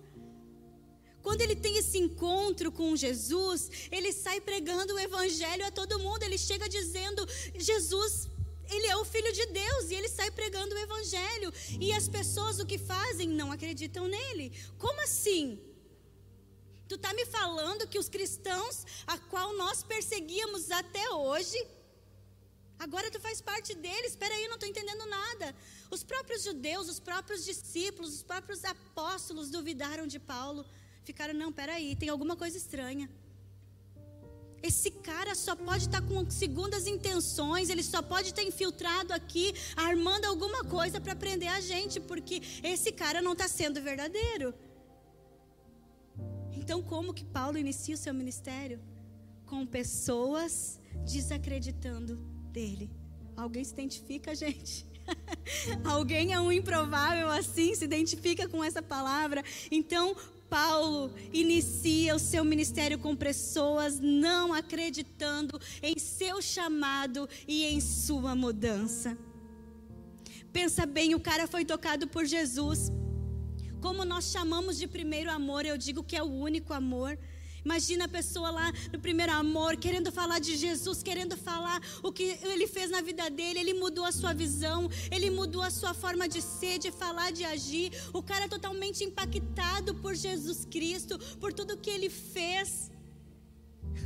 Quando 1.22 1.42
ele 1.42 1.54
tem 1.54 1.76
esse 1.76 1.98
encontro 1.98 2.72
com 2.72 2.96
Jesus, 2.96 3.70
ele 3.92 4.10
sai 4.10 4.40
pregando 4.40 4.94
o 4.94 4.98
evangelho 4.98 5.66
a 5.66 5.70
todo 5.70 5.98
mundo. 5.98 6.22
Ele 6.22 6.38
chega 6.38 6.66
dizendo: 6.66 7.28
Jesus, 7.54 8.30
ele 8.70 8.86
é 8.86 8.96
o 8.96 9.04
filho 9.04 9.30
de 9.34 9.44
Deus 9.46 9.90
e 9.90 9.94
ele 9.94 10.08
sai 10.08 10.30
pregando 10.30 10.74
o 10.74 10.78
evangelho. 10.78 11.52
E 11.78 11.92
as 11.92 12.08
pessoas 12.08 12.58
o 12.58 12.64
que 12.64 12.78
fazem? 12.78 13.28
Não 13.28 13.52
acreditam 13.52 14.08
nele. 14.08 14.50
Como 14.78 14.98
assim? 15.02 15.58
Tu 16.90 16.98
tá 16.98 17.14
me 17.14 17.24
falando 17.24 17.86
que 17.86 18.00
os 18.00 18.08
cristãos 18.08 18.84
a 19.06 19.16
qual 19.16 19.56
nós 19.56 19.80
perseguíamos 19.80 20.72
até 20.72 21.08
hoje, 21.10 21.58
agora 22.76 23.12
tu 23.12 23.20
faz 23.20 23.40
parte 23.40 23.76
deles. 23.76 24.10
Espera 24.10 24.34
aí, 24.34 24.48
não 24.48 24.56
estou 24.56 24.68
entendendo 24.68 25.06
nada. 25.06 25.54
Os 25.88 26.02
próprios 26.02 26.42
judeus, 26.42 26.88
os 26.88 26.98
próprios 26.98 27.44
discípulos, 27.44 28.14
os 28.16 28.24
próprios 28.24 28.64
apóstolos 28.64 29.50
duvidaram 29.50 30.04
de 30.04 30.18
Paulo. 30.18 30.66
Ficaram, 31.04 31.32
não, 31.32 31.52
peraí, 31.52 31.94
tem 31.94 32.08
alguma 32.08 32.34
coisa 32.34 32.56
estranha. 32.56 33.08
Esse 34.60 34.90
cara 34.90 35.36
só 35.36 35.54
pode 35.54 35.84
estar 35.84 36.02
com 36.02 36.28
segundas 36.28 36.88
intenções, 36.88 37.70
ele 37.70 37.84
só 37.84 38.02
pode 38.02 38.30
estar 38.30 38.42
infiltrado 38.42 39.12
aqui, 39.12 39.54
armando 39.76 40.24
alguma 40.24 40.64
coisa 40.64 41.00
para 41.00 41.14
prender 41.14 41.50
a 41.50 41.60
gente, 41.60 42.00
porque 42.00 42.42
esse 42.64 42.90
cara 42.90 43.22
não 43.22 43.34
está 43.34 43.46
sendo 43.46 43.80
verdadeiro. 43.80 44.52
Então, 46.70 46.82
como 46.82 47.12
que 47.12 47.24
Paulo 47.24 47.58
inicia 47.58 47.96
o 47.96 47.98
seu 47.98 48.14
ministério? 48.14 48.78
Com 49.44 49.66
pessoas 49.66 50.78
desacreditando 51.04 52.14
dele. 52.52 52.88
Alguém 53.36 53.64
se 53.64 53.72
identifica, 53.72 54.36
gente? 54.36 54.86
Alguém 55.82 56.32
é 56.32 56.40
um 56.40 56.52
improvável 56.52 57.28
assim, 57.28 57.74
se 57.74 57.84
identifica 57.84 58.48
com 58.48 58.62
essa 58.62 58.80
palavra. 58.80 59.42
Então, 59.68 60.14
Paulo 60.48 61.12
inicia 61.32 62.14
o 62.14 62.20
seu 62.20 62.44
ministério 62.44 63.00
com 63.00 63.16
pessoas 63.16 63.98
não 63.98 64.54
acreditando 64.54 65.60
em 65.82 65.98
seu 65.98 66.40
chamado 66.40 67.28
e 67.48 67.64
em 67.64 67.80
sua 67.80 68.36
mudança. 68.36 69.18
Pensa 70.52 70.86
bem, 70.86 71.16
o 71.16 71.20
cara 71.20 71.48
foi 71.48 71.64
tocado 71.64 72.06
por 72.06 72.24
Jesus. 72.24 72.92
Como 73.80 74.04
nós 74.04 74.30
chamamos 74.30 74.78
de 74.78 74.86
primeiro 74.86 75.30
amor, 75.30 75.64
eu 75.64 75.76
digo 75.78 76.02
que 76.02 76.16
é 76.16 76.22
o 76.22 76.26
único 76.26 76.72
amor. 76.72 77.18
Imagina 77.64 78.04
a 78.06 78.08
pessoa 78.08 78.50
lá 78.50 78.72
no 78.92 78.98
primeiro 78.98 79.32
amor, 79.32 79.76
querendo 79.76 80.10
falar 80.10 80.38
de 80.38 80.56
Jesus, 80.56 81.02
querendo 81.02 81.36
falar 81.36 81.80
o 82.02 82.10
que 82.12 82.38
ele 82.42 82.66
fez 82.66 82.90
na 82.90 83.00
vida 83.00 83.28
dele. 83.30 83.58
Ele 83.58 83.74
mudou 83.74 84.04
a 84.04 84.12
sua 84.12 84.32
visão, 84.32 84.88
ele 85.10 85.30
mudou 85.30 85.62
a 85.62 85.70
sua 85.70 85.92
forma 85.92 86.28
de 86.28 86.40
ser, 86.40 86.78
de 86.78 86.90
falar, 86.90 87.32
de 87.32 87.44
agir. 87.44 87.92
O 88.12 88.22
cara 88.22 88.46
é 88.46 88.48
totalmente 88.48 89.04
impactado 89.04 89.94
por 89.94 90.14
Jesus 90.14 90.64
Cristo, 90.64 91.18
por 91.38 91.52
tudo 91.52 91.76
que 91.76 91.90
ele 91.90 92.08
fez. 92.08 92.90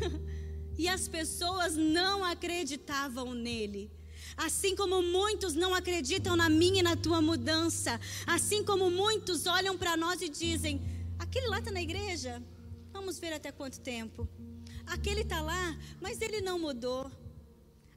e 0.78 0.88
as 0.88 1.07
pessoas 1.09 1.76
não 1.76 2.25
acreditavam 2.25 3.35
nele. 3.35 3.90
Assim 4.37 4.75
como 4.75 5.03
muitos 5.03 5.55
não 5.55 5.75
acreditam 5.75 6.37
na 6.37 6.49
minha 6.49 6.81
e 6.81 6.83
na 6.83 6.97
tua 6.97 7.23
mudança, 7.23 8.00
assim 8.26 8.64
como 8.64 8.91
muitos 8.91 9.47
olham 9.47 9.79
para 9.79 9.97
nós 9.97 10.21
e 10.23 10.29
dizem: 10.29 10.81
aquele 11.19 11.47
lá 11.47 11.59
está 11.61 11.71
na 11.71 11.81
igreja, 11.81 12.43
Vamos 12.95 13.19
ver 13.19 13.33
até 13.33 13.50
quanto 13.50 13.81
tempo. 13.81 14.26
Aquele 14.87 15.23
está 15.23 15.41
lá, 15.41 15.76
mas 16.00 16.21
ele 16.23 16.41
não 16.41 16.61
mudou. 16.61 17.11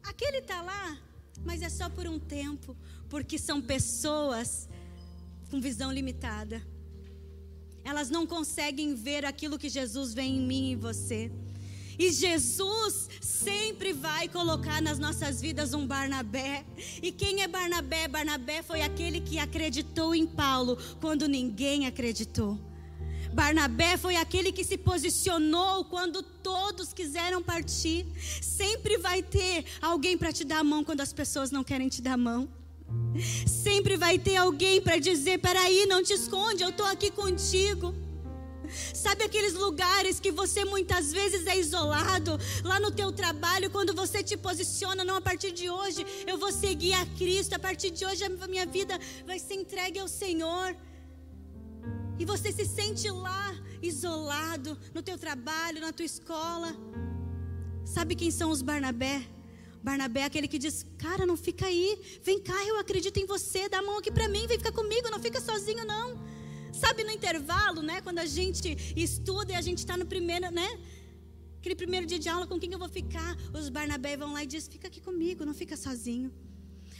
Aquele 0.02 0.40
está 0.40 0.60
lá, 0.64 0.98
mas 1.46 1.62
é 1.62 1.70
só 1.70 1.88
por 1.88 2.08
um 2.08 2.18
tempo, 2.18 2.76
porque 3.08 3.38
são 3.38 3.62
pessoas 3.62 4.68
com 5.52 5.62
visão 5.62 5.92
limitada. 5.92 6.66
Elas 7.84 8.10
não 8.10 8.26
conseguem 8.26 8.96
ver 8.96 9.24
aquilo 9.24 9.60
que 9.60 9.70
Jesus 9.70 10.16
vê 10.16 10.24
em 10.24 10.42
mim 10.42 10.72
e 10.72 10.76
você. 10.76 11.32
E 12.00 12.12
Jesus 12.12 13.10
sempre 13.20 13.92
vai 13.92 14.28
colocar 14.28 14.82
nas 14.82 15.00
nossas 15.00 15.42
vidas 15.42 15.74
um 15.74 15.86
Barnabé. 15.86 16.64
E 17.02 17.12
quem 17.12 17.42
é 17.42 17.48
Barnabé? 17.48 18.08
Barnabé 18.08 18.62
foi 18.62 18.82
aquele 18.82 19.20
que 19.20 19.40
acreditou 19.40 20.14
em 20.14 20.26
Paulo 20.26 20.78
quando 21.02 21.28
ninguém 21.28 21.88
acreditou. 21.88 22.60
Barnabé 23.34 23.98
foi 23.98 24.16
aquele 24.16 24.52
que 24.52 24.64
se 24.64 24.78
posicionou 24.78 25.86
quando 25.86 26.24
todos 26.24 26.94
quiseram 26.94 27.42
partir. 27.42 28.06
Sempre 28.42 28.98
vai 28.98 29.22
ter 29.22 29.66
alguém 29.82 30.18
para 30.18 30.32
te 30.32 30.44
dar 30.44 30.60
a 30.60 30.64
mão 30.64 30.84
quando 30.84 31.02
as 31.02 31.14
pessoas 31.14 31.52
não 31.52 31.64
querem 31.64 31.90
te 31.90 32.02
dar 32.02 32.14
a 32.14 32.18
mão. 32.18 32.48
Sempre 33.46 33.98
vai 33.98 34.18
ter 34.18 34.38
alguém 34.38 34.82
para 34.82 34.98
dizer: 34.98 35.40
peraí, 35.40 35.86
não 35.86 36.04
te 36.04 36.14
esconde, 36.14 36.64
eu 36.64 36.70
estou 36.70 36.86
aqui 36.86 37.12
contigo. 37.12 37.94
Sabe 38.94 39.24
aqueles 39.24 39.54
lugares 39.54 40.20
que 40.20 40.32
você 40.32 40.66
muitas 40.66 41.12
vezes 41.12 41.46
é 41.48 41.58
isolado, 41.58 42.38
lá 42.64 42.80
no 42.80 42.92
teu 42.92 43.12
trabalho, 43.12 43.70
quando 43.70 43.94
você 43.94 44.24
te 44.24 44.36
posiciona, 44.38 45.04
não 45.04 45.16
a 45.16 45.22
partir 45.22 45.52
de 45.52 45.70
hoje 45.70 46.06
eu 46.26 46.38
vou 46.38 46.52
seguir 46.52 46.94
a 46.94 47.06
Cristo, 47.06 47.54
a 47.54 47.60
partir 47.60 47.92
de 47.92 48.06
hoje 48.06 48.24
a 48.24 48.30
minha 48.48 48.66
vida 48.66 49.00
vai 49.26 49.40
ser 49.40 49.56
entregue 49.56 50.00
ao 50.00 50.08
Senhor. 50.08 50.76
E 52.20 52.26
você 52.26 52.52
se 52.52 52.66
sente 52.66 53.10
lá, 53.12 53.56
isolado, 53.82 54.78
no 54.94 55.04
teu 55.04 55.18
trabalho, 55.18 55.82
na 55.82 55.94
tua 55.94 56.06
escola. 56.06 56.76
Sabe 57.86 58.16
quem 58.16 58.32
são 58.32 58.50
os 58.50 58.62
Barnabé? 58.62 59.22
Barnabé 59.84 60.22
é 60.22 60.26
aquele 60.26 60.48
que 60.48 60.58
diz: 60.58 60.86
Cara, 60.98 61.26
não 61.26 61.38
fica 61.38 61.66
aí, 61.66 62.20
vem 62.24 62.40
cá, 62.40 62.66
eu 62.66 62.78
acredito 62.80 63.18
em 63.18 63.26
você, 63.26 63.70
dá 63.70 63.80
a 63.80 63.82
mão 63.82 64.00
aqui 64.00 64.12
para 64.12 64.28
mim, 64.28 64.48
vem 64.48 64.58
ficar 64.58 64.72
comigo, 64.72 65.10
não 65.10 65.20
fica 65.20 65.40
sozinho 65.40 65.86
não. 65.86 66.20
Sabe 66.84 67.04
no 67.04 67.12
intervalo, 67.12 67.82
né? 67.82 68.02
Quando 68.02 68.20
a 68.20 68.26
gente 68.26 68.70
estuda 68.96 69.52
e 69.54 69.56
a 69.56 69.62
gente 69.62 69.80
está 69.80 69.96
no 69.98 70.06
primeiro, 70.06 70.50
né? 70.52 70.68
Aquele 71.60 71.76
primeiro 71.76 72.06
dia 72.06 72.20
de 72.20 72.30
aula, 72.30 72.46
com 72.48 72.60
quem 72.60 72.72
eu 72.72 72.80
vou 72.80 72.90
ficar? 72.90 73.36
Os 73.54 73.70
Barnabé 73.70 74.16
vão 74.16 74.34
lá 74.34 74.44
e 74.44 74.48
diz: 74.48 74.68
Fica 74.68 74.88
aqui 74.88 75.02
comigo, 75.02 75.46
não 75.46 75.54
fica 75.54 75.76
sozinho. 75.76 76.32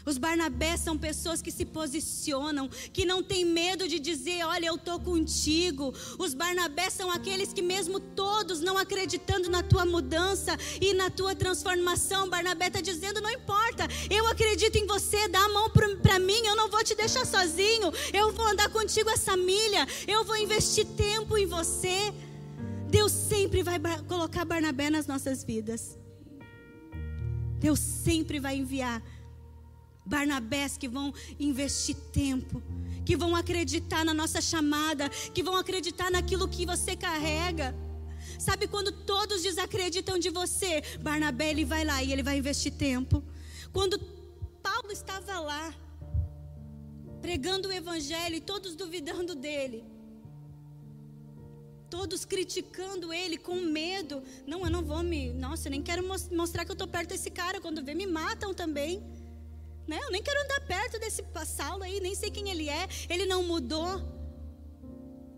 Os 0.08 0.18
Barnabés 0.18 0.80
são 0.80 0.98
pessoas 0.98 1.42
que 1.42 1.52
se 1.52 1.66
posicionam, 1.66 2.70
que 2.94 3.04
não 3.04 3.22
tem 3.22 3.44
medo 3.44 3.90
de 3.90 4.00
dizer: 4.00 4.42
Olha, 4.46 4.68
eu 4.68 4.76
estou 4.76 4.98
contigo. 5.02 5.94
Os 6.18 6.34
Barnabés 6.34 6.94
são 6.94 7.12
aqueles 7.12 7.52
que, 7.52 7.62
mesmo 7.62 8.00
todos 8.00 8.62
não 8.62 8.78
acreditando 8.78 9.50
na 9.50 9.62
tua 9.62 9.86
mudança 9.86 10.58
e 10.80 10.94
na 10.94 11.10
tua 11.10 11.36
transformação, 11.36 12.30
Barnabé 12.30 12.68
está 12.68 12.80
dizendo: 12.80 13.20
Não 13.20 13.30
importa, 13.30 13.86
eu 14.10 14.26
acredito 14.28 14.78
em 14.78 14.88
você, 14.88 15.28
dá 15.28 15.44
a 15.44 15.50
mão 15.50 15.70
para 15.70 16.20
mim, 16.20 16.42
eu 16.46 16.56
não 16.56 16.70
vou 16.70 16.82
te 16.86 16.96
deixar 16.96 17.26
sozinho, 17.26 17.92
eu 18.14 18.32
vou 18.32 18.48
andar 18.48 18.70
contigo 18.70 19.10
essa 19.10 19.36
milha, 19.36 19.86
eu 20.08 20.24
vou 20.24 20.38
investir 20.38 20.86
tempo 20.86 21.38
em 21.38 21.46
você. 21.46 22.14
Deus 22.90 23.12
sempre 23.12 23.62
vai 23.62 23.78
colocar 24.08 24.46
Barnabé 24.46 24.90
nas 24.90 25.06
nossas 25.06 25.44
vidas. 25.44 25.98
Deus 27.60 27.80
sempre 27.80 28.40
vai 28.40 28.56
enviar 28.56 29.02
Barnabés 30.08 30.78
que 30.78 30.88
vão 30.88 31.14
investir 31.40 31.96
tempo, 32.12 32.64
que 33.06 33.16
vão 33.16 33.36
acreditar 33.36 34.04
na 34.06 34.14
nossa 34.14 34.42
chamada, 34.42 35.10
que 35.34 35.44
vão 35.44 35.56
acreditar 35.56 36.10
naquilo 36.10 36.48
que 36.48 36.66
você 36.66 36.96
carrega. 36.96 37.76
Sabe 38.40 38.68
quando 38.68 38.92
todos 38.92 39.44
desacreditam 39.44 40.18
de 40.18 40.30
você, 40.30 40.82
Barnabé 41.02 41.50
ele 41.52 41.66
vai 41.66 41.84
lá 41.84 42.02
e 42.04 42.12
ele 42.12 42.24
vai 42.24 42.38
investir 42.38 42.74
tempo. 42.74 43.24
Quando 43.72 44.00
Paulo 44.62 44.92
estava 44.92 45.40
lá 45.40 45.74
pregando 47.22 47.68
o 47.68 47.72
evangelho 47.72 48.36
e 48.36 48.42
todos 48.42 48.76
duvidando 48.76 49.36
dele, 49.36 49.84
todos 51.90 52.26
criticando 52.26 53.14
ele 53.14 53.38
com 53.38 53.56
medo. 53.56 54.22
Não, 54.46 54.64
eu 54.64 54.70
não 54.70 54.84
vou 54.84 55.02
me, 55.04 55.34
nossa, 55.34 55.68
eu 55.68 55.72
nem 55.72 55.82
quero 55.82 56.04
mostrar 56.32 56.64
que 56.66 56.72
eu 56.72 56.74
estou 56.74 56.88
perto 56.88 57.10
desse 57.10 57.30
cara. 57.30 57.60
Quando 57.60 57.84
vê, 57.84 57.94
me 57.94 58.06
matam 58.06 58.54
também. 58.54 59.04
Né? 59.88 59.98
Eu 60.04 60.12
nem 60.12 60.22
quero 60.22 60.44
andar 60.44 60.62
perto 60.68 61.00
desse 61.00 61.24
Saulo 61.46 61.84
aí, 61.84 62.00
nem 62.00 62.14
sei 62.14 62.30
quem 62.30 62.50
ele 62.50 62.70
é. 62.70 62.88
Ele 63.10 63.26
não 63.26 63.44
mudou. 63.44 64.02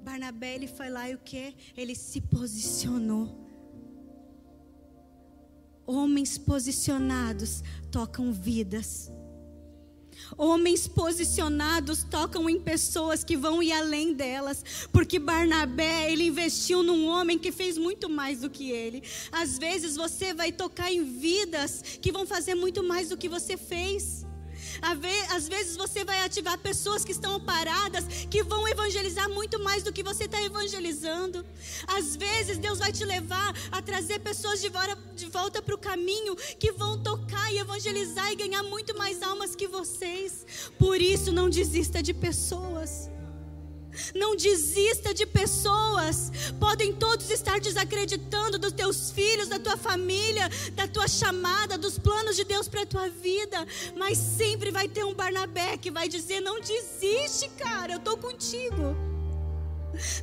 Barnabé, 0.02 0.56
ele 0.56 0.68
foi 0.68 0.90
lá 0.90 1.10
e 1.10 1.16
o 1.16 1.20
que? 1.20 1.56
Ele 1.78 1.94
se 1.94 2.20
posicionou. 2.20 3.48
Homens 5.86 6.38
posicionados 6.38 7.64
tocam 7.92 8.32
vidas. 8.32 9.12
Homens 10.38 10.88
posicionados 10.88 12.04
tocam 12.04 12.50
em 12.50 12.60
pessoas 12.60 13.24
que 13.24 13.38
vão 13.38 13.64
ir 13.64 13.72
além 13.72 14.14
delas, 14.14 14.64
porque 14.92 15.18
Barnabé, 15.18 16.12
ele 16.12 16.28
investiu 16.28 16.84
num 16.84 17.08
homem 17.08 17.40
que 17.40 17.52
fez 17.52 17.78
muito 17.78 18.10
mais 18.10 18.42
do 18.42 18.50
que 18.50 18.70
ele. 18.70 19.04
Às 19.32 19.58
vezes 19.58 19.96
você 19.96 20.34
vai 20.34 20.52
tocar 20.52 20.92
em 20.92 21.04
vidas 21.04 21.82
que 22.02 22.12
vão 22.12 22.26
fazer 22.26 22.56
muito 22.56 22.84
mais 22.84 23.10
do 23.10 23.18
que 23.18 23.30
você 23.30 23.58
fez. 23.58 24.26
Às 24.82 25.48
vezes 25.48 25.78
você 25.78 26.04
vai 26.04 26.24
ativar 26.26 26.58
pessoas 26.58 27.06
que 27.06 27.12
estão 27.12 27.40
paradas, 27.40 28.06
que 28.30 28.44
vão 28.44 28.68
evangelizar 28.68 29.30
muito 29.30 29.60
mais 29.60 29.84
do 29.84 29.92
que 29.92 30.04
você 30.04 30.26
está 30.26 30.42
evangelizando. 30.42 31.46
Às 31.88 32.16
vezes 32.16 32.58
Deus 32.58 32.80
vai 32.80 32.92
te 32.92 33.06
levar 33.06 33.54
a 33.72 33.82
trazer 33.82 34.20
pessoas 34.20 34.62
de 34.62 34.70
volta 34.70 35.62
para 35.62 35.76
o 35.76 35.78
caminho, 35.78 36.36
que 36.58 36.72
vão 36.72 37.02
tocar 37.02 37.52
e 37.54 37.60
evangelizar 37.60 38.32
e 38.32 38.36
ganhar 38.36 38.64
muito 38.64 38.98
mais 38.98 39.22
almas 39.22 39.56
que 39.56 39.68
vocês. 39.68 40.46
Por 40.78 41.02
isso, 41.02 41.32
não 41.32 41.50
desista 41.50 42.02
de 42.02 42.14
pessoas. 42.14 43.10
Não 44.16 44.36
desista 44.36 45.14
de 45.14 45.26
pessoas. 45.26 46.32
Podem 46.60 46.94
todos 46.94 47.30
estar 47.30 47.60
desacreditando 47.60 48.58
dos 48.58 48.72
teus 48.72 49.12
filhos, 49.12 49.48
da 49.48 49.60
tua 49.60 49.78
família, 49.78 50.50
da 50.74 50.88
tua 50.88 51.08
chamada, 51.08 51.78
dos 51.78 51.98
planos 51.98 52.36
de 52.36 52.44
Deus 52.44 52.68
para 52.68 52.84
a 52.84 52.86
tua 52.86 53.10
vida. 53.10 53.66
Mas 53.96 54.18
sempre 54.18 54.72
vai 54.72 54.88
ter 54.88 55.04
um 55.04 55.14
Barnabé 55.14 55.78
que 55.78 55.92
vai 55.92 56.08
dizer: 56.08 56.42
Não 56.42 56.60
desiste, 56.60 57.50
cara, 57.58 57.94
eu 57.94 57.98
estou 57.98 58.18
contigo. 58.18 58.96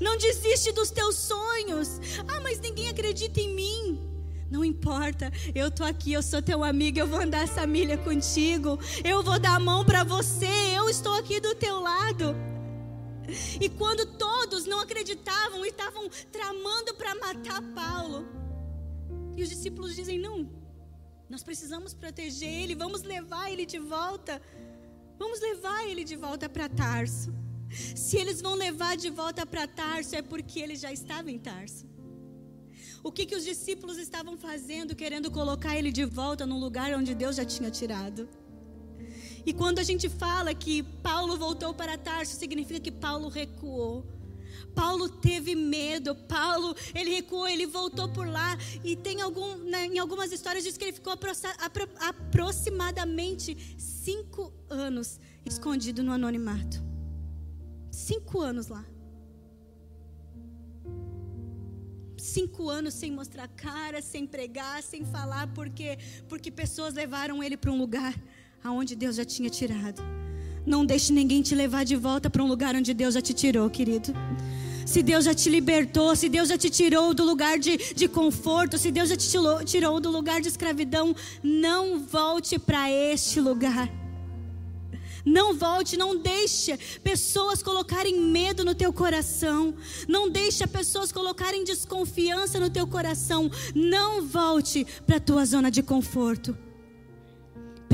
Não 0.01 0.17
desiste 0.17 0.73
dos 0.73 0.91
teus 0.91 1.17
sonhos. 1.17 2.01
Ah, 2.27 2.41
mas 2.41 2.61
ninguém 2.61 2.89
acredita 2.89 3.41
em 3.41 3.55
mim. 3.55 4.01
Não 4.51 4.65
importa, 4.65 5.33
eu 5.55 5.73
tô 5.73 5.83
aqui, 5.83 6.13
eu 6.13 6.23
sou 6.23 6.41
teu 6.41 6.63
amigo, 6.63 7.01
eu 7.01 7.07
vou 7.07 7.21
andar 7.21 7.43
essa 7.43 7.67
milha 7.67 7.99
contigo. 7.99 8.79
Eu 9.05 9.23
vou 9.23 9.41
dar 9.41 9.57
a 9.57 9.61
mão 9.61 9.85
para 9.85 10.05
você, 10.05 10.47
eu 10.77 10.89
estou 10.89 11.15
aqui 11.15 11.41
do 11.41 11.55
teu 11.57 11.81
lado. 11.81 12.56
E 13.61 13.69
quando 13.69 14.07
todos 14.17 14.65
não 14.67 14.81
acreditavam 14.81 15.65
e 15.65 15.69
estavam 15.69 16.09
tramando 16.31 16.95
para 16.95 17.15
matar 17.15 17.61
Paulo, 17.75 18.27
e 19.37 19.43
os 19.43 19.49
discípulos 19.49 19.95
dizem: 19.95 20.19
Não, 20.19 20.49
nós 21.29 21.43
precisamos 21.43 21.93
proteger 21.93 22.49
ele, 22.49 22.75
vamos 22.75 23.03
levar 23.03 23.51
ele 23.51 23.67
de 23.67 23.79
volta. 23.79 24.41
Vamos 25.19 25.41
levar 25.41 25.89
ele 25.89 26.05
de 26.05 26.15
volta 26.15 26.49
para 26.49 26.69
Tarso. 26.69 27.35
Se 27.95 28.17
eles 28.17 28.41
vão 28.41 28.55
levar 28.55 28.97
de 28.97 29.11
volta 29.11 29.45
para 29.47 29.67
Tarso, 29.67 30.15
é 30.15 30.23
porque 30.23 30.61
ele 30.61 30.77
já 30.77 30.93
estava 30.93 31.31
em 31.31 31.39
Tarso. 31.39 31.87
O 33.03 33.11
que, 33.11 33.25
que 33.25 33.37
os 33.37 33.45
discípulos 33.45 33.99
estavam 33.99 34.37
fazendo, 34.37 34.95
querendo 34.95 35.31
colocar 35.31 35.77
ele 35.77 35.93
de 35.93 36.05
volta 36.05 36.45
no 36.45 36.59
lugar 36.59 36.93
onde 36.95 37.15
Deus 37.15 37.37
já 37.37 37.45
tinha 37.45 37.71
tirado? 37.71 38.29
E 39.47 39.53
quando 39.53 39.79
a 39.79 39.85
gente 39.85 40.09
fala 40.09 40.53
que 40.53 40.83
Paulo 40.83 41.39
voltou 41.39 41.73
para 41.73 41.97
Tarso, 41.97 42.35
significa 42.37 42.81
que 42.81 42.91
Paulo 42.91 43.29
recuou. 43.29 44.05
Paulo 44.75 45.09
teve 45.09 45.55
medo, 45.55 46.15
Paulo, 46.15 46.75
ele 46.93 47.11
recuou, 47.11 47.47
ele 47.47 47.65
voltou 47.65 48.09
por 48.09 48.27
lá. 48.27 48.59
E 48.83 48.97
tem 48.97 49.21
algum, 49.21 49.57
né, 49.59 49.87
em 49.87 49.99
algumas 50.01 50.33
histórias 50.33 50.65
diz 50.65 50.77
que 50.77 50.85
ele 50.85 50.93
ficou 50.93 51.13
apro 51.13 51.89
aproximadamente 52.01 53.57
cinco 53.79 54.53
anos 54.69 55.21
escondido 55.45 56.03
no 56.03 56.13
anonimato. 56.13 56.85
Cinco 57.91 58.41
anos 58.41 58.67
lá. 58.67 58.85
cinco 62.19 62.69
anos 62.69 62.95
sem 62.95 63.11
mostrar 63.13 63.47
cara, 63.49 64.03
sem 64.03 64.27
pregar, 64.27 64.83
sem 64.83 65.05
falar, 65.05 65.47
porque 65.55 65.99
porque 66.29 66.51
pessoas 66.51 66.93
levaram 66.93 67.43
ele 67.43 67.57
para 67.57 67.71
um 67.71 67.79
lugar 67.79 68.15
aonde 68.63 68.95
Deus 68.95 69.17
já 69.17 69.25
tinha 69.25 69.49
tirado. 69.49 70.03
Não 70.67 70.85
deixe 70.85 71.13
ninguém 71.13 71.43
te 71.43 71.55
levar 71.55 71.85
de 71.85 71.95
volta 71.95 72.29
para 72.29 72.43
um 72.43 72.49
lugar 72.49 72.75
onde 72.75 72.93
Deus 72.93 73.15
já 73.15 73.21
te 73.21 73.33
tirou, 73.33 73.71
querido. 73.71 74.13
Se 74.85 75.03
Deus 75.03 75.25
já 75.25 75.35
te 75.35 75.49
libertou, 75.49 76.15
se 76.15 76.29
Deus 76.29 76.49
já 76.49 76.57
te 76.57 76.71
tirou 76.71 77.13
do 77.13 77.25
lugar 77.25 77.59
de, 77.59 77.77
de 77.95 78.07
conforto, 78.09 78.79
se 78.79 78.91
Deus 78.91 79.09
já 79.09 79.17
te 79.17 79.29
tirou, 79.29 79.65
tirou 79.65 80.01
do 80.01 80.11
lugar 80.11 80.41
de 80.41 80.49
escravidão, 80.49 81.15
não 81.43 82.01
volte 82.01 82.59
para 82.59 82.91
este 82.91 83.41
lugar. 83.41 83.91
Não 85.25 85.55
volte, 85.55 85.97
não 85.97 86.17
deixe 86.17 86.79
pessoas 87.03 87.61
colocarem 87.61 88.21
medo 88.21 88.65
no 88.65 88.77
teu 88.77 88.93
coração. 88.93 89.75
Não 90.07 90.31
deixe 90.31 90.65
pessoas 90.69 91.11
colocarem 91.11 91.65
desconfiança 91.65 92.61
no 92.61 92.71
teu 92.71 92.87
coração. 92.87 93.51
Não 93.75 94.23
volte 94.23 94.87
para 95.05 95.17
a 95.17 95.21
tua 95.21 95.45
zona 95.45 95.69
de 95.69 95.83
conforto. 95.83 96.57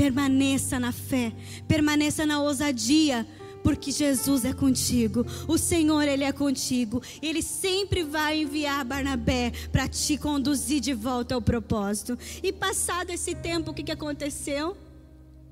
Permaneça 0.03 0.81
na 0.81 0.91
fé, 0.91 1.31
permaneça 1.65 2.25
na 2.25 2.41
ousadia, 2.41 3.25
porque 3.63 3.89
Jesus 3.89 4.43
é 4.43 4.51
contigo. 4.51 5.25
O 5.47 5.57
Senhor, 5.57 6.01
Ele 6.05 6.25
é 6.25 6.33
contigo. 6.33 7.01
Ele 7.21 7.41
sempre 7.41 8.03
vai 8.03 8.41
enviar 8.41 8.83
Barnabé 8.83 9.53
para 9.71 9.87
te 9.87 10.17
conduzir 10.17 10.81
de 10.81 10.93
volta 10.93 11.35
ao 11.35 11.41
propósito. 11.41 12.19
E 12.43 12.51
passado 12.51 13.11
esse 13.11 13.33
tempo, 13.33 13.71
o 13.71 13.73
que, 13.73 13.81
que 13.81 13.93
aconteceu? 13.93 14.75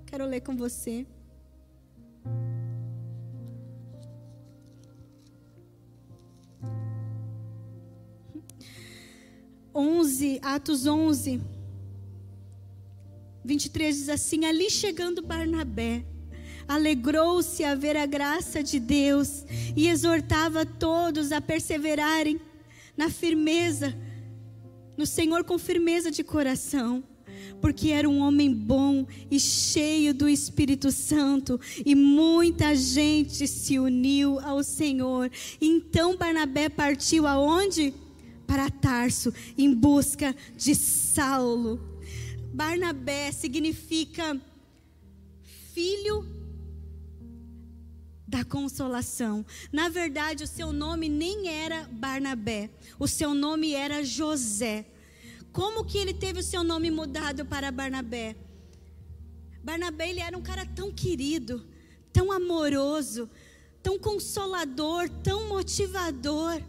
Quero 0.05 0.25
ler 0.25 0.41
com 0.41 0.53
você. 0.53 1.07
11, 9.73 10.41
Atos 10.43 10.85
11, 10.85 11.41
23 13.43 13.95
diz 13.95 14.09
assim: 14.09 14.45
Ali 14.45 14.69
chegando 14.69 15.21
Barnabé, 15.21 16.03
alegrou-se 16.67 17.63
a 17.63 17.75
ver 17.75 17.97
a 17.97 18.05
graça 18.05 18.63
de 18.63 18.79
Deus 18.79 19.43
e 19.75 19.87
exortava 19.87 20.65
todos 20.65 21.31
a 21.31 21.41
perseverarem 21.41 22.39
na 22.95 23.09
firmeza, 23.09 23.97
no 24.97 25.05
Senhor 25.05 25.43
com 25.43 25.57
firmeza 25.57 26.11
de 26.11 26.23
coração, 26.23 27.03
porque 27.59 27.89
era 27.89 28.07
um 28.07 28.19
homem 28.19 28.53
bom 28.53 29.07
e 29.29 29.39
cheio 29.39 30.13
do 30.13 30.29
Espírito 30.29 30.91
Santo, 30.91 31.59
e 31.85 31.95
muita 31.95 32.75
gente 32.75 33.47
se 33.47 33.79
uniu 33.79 34.39
ao 34.39 34.63
Senhor. 34.63 35.31
Então 35.59 36.15
Barnabé 36.15 36.69
partiu 36.69 37.25
aonde? 37.25 37.93
para 38.51 38.69
Tarso 38.69 39.33
em 39.57 39.73
busca 39.73 40.35
de 40.57 40.75
Saulo. 40.75 41.90
Barnabé 42.53 43.31
significa 43.31 44.39
filho 45.73 46.25
da 48.27 48.43
consolação. 48.43 49.45
Na 49.71 49.89
verdade, 49.89 50.43
o 50.43 50.47
seu 50.47 50.73
nome 50.73 51.07
nem 51.07 51.47
era 51.47 51.87
Barnabé, 51.91 52.69
o 52.99 53.07
seu 53.07 53.33
nome 53.33 53.73
era 53.73 54.03
José. 54.03 54.85
Como 55.51 55.85
que 55.85 55.97
ele 55.97 56.13
teve 56.13 56.39
o 56.39 56.43
seu 56.43 56.63
nome 56.63 56.91
mudado 56.91 57.45
para 57.45 57.71
Barnabé? 57.71 58.35
Barnabé 59.63 60.09
ele 60.09 60.19
era 60.19 60.37
um 60.37 60.41
cara 60.41 60.65
tão 60.65 60.91
querido, 60.91 61.65
tão 62.11 62.31
amoroso, 62.31 63.29
tão 63.81 63.97
consolador, 63.97 65.09
tão 65.23 65.47
motivador 65.47 66.61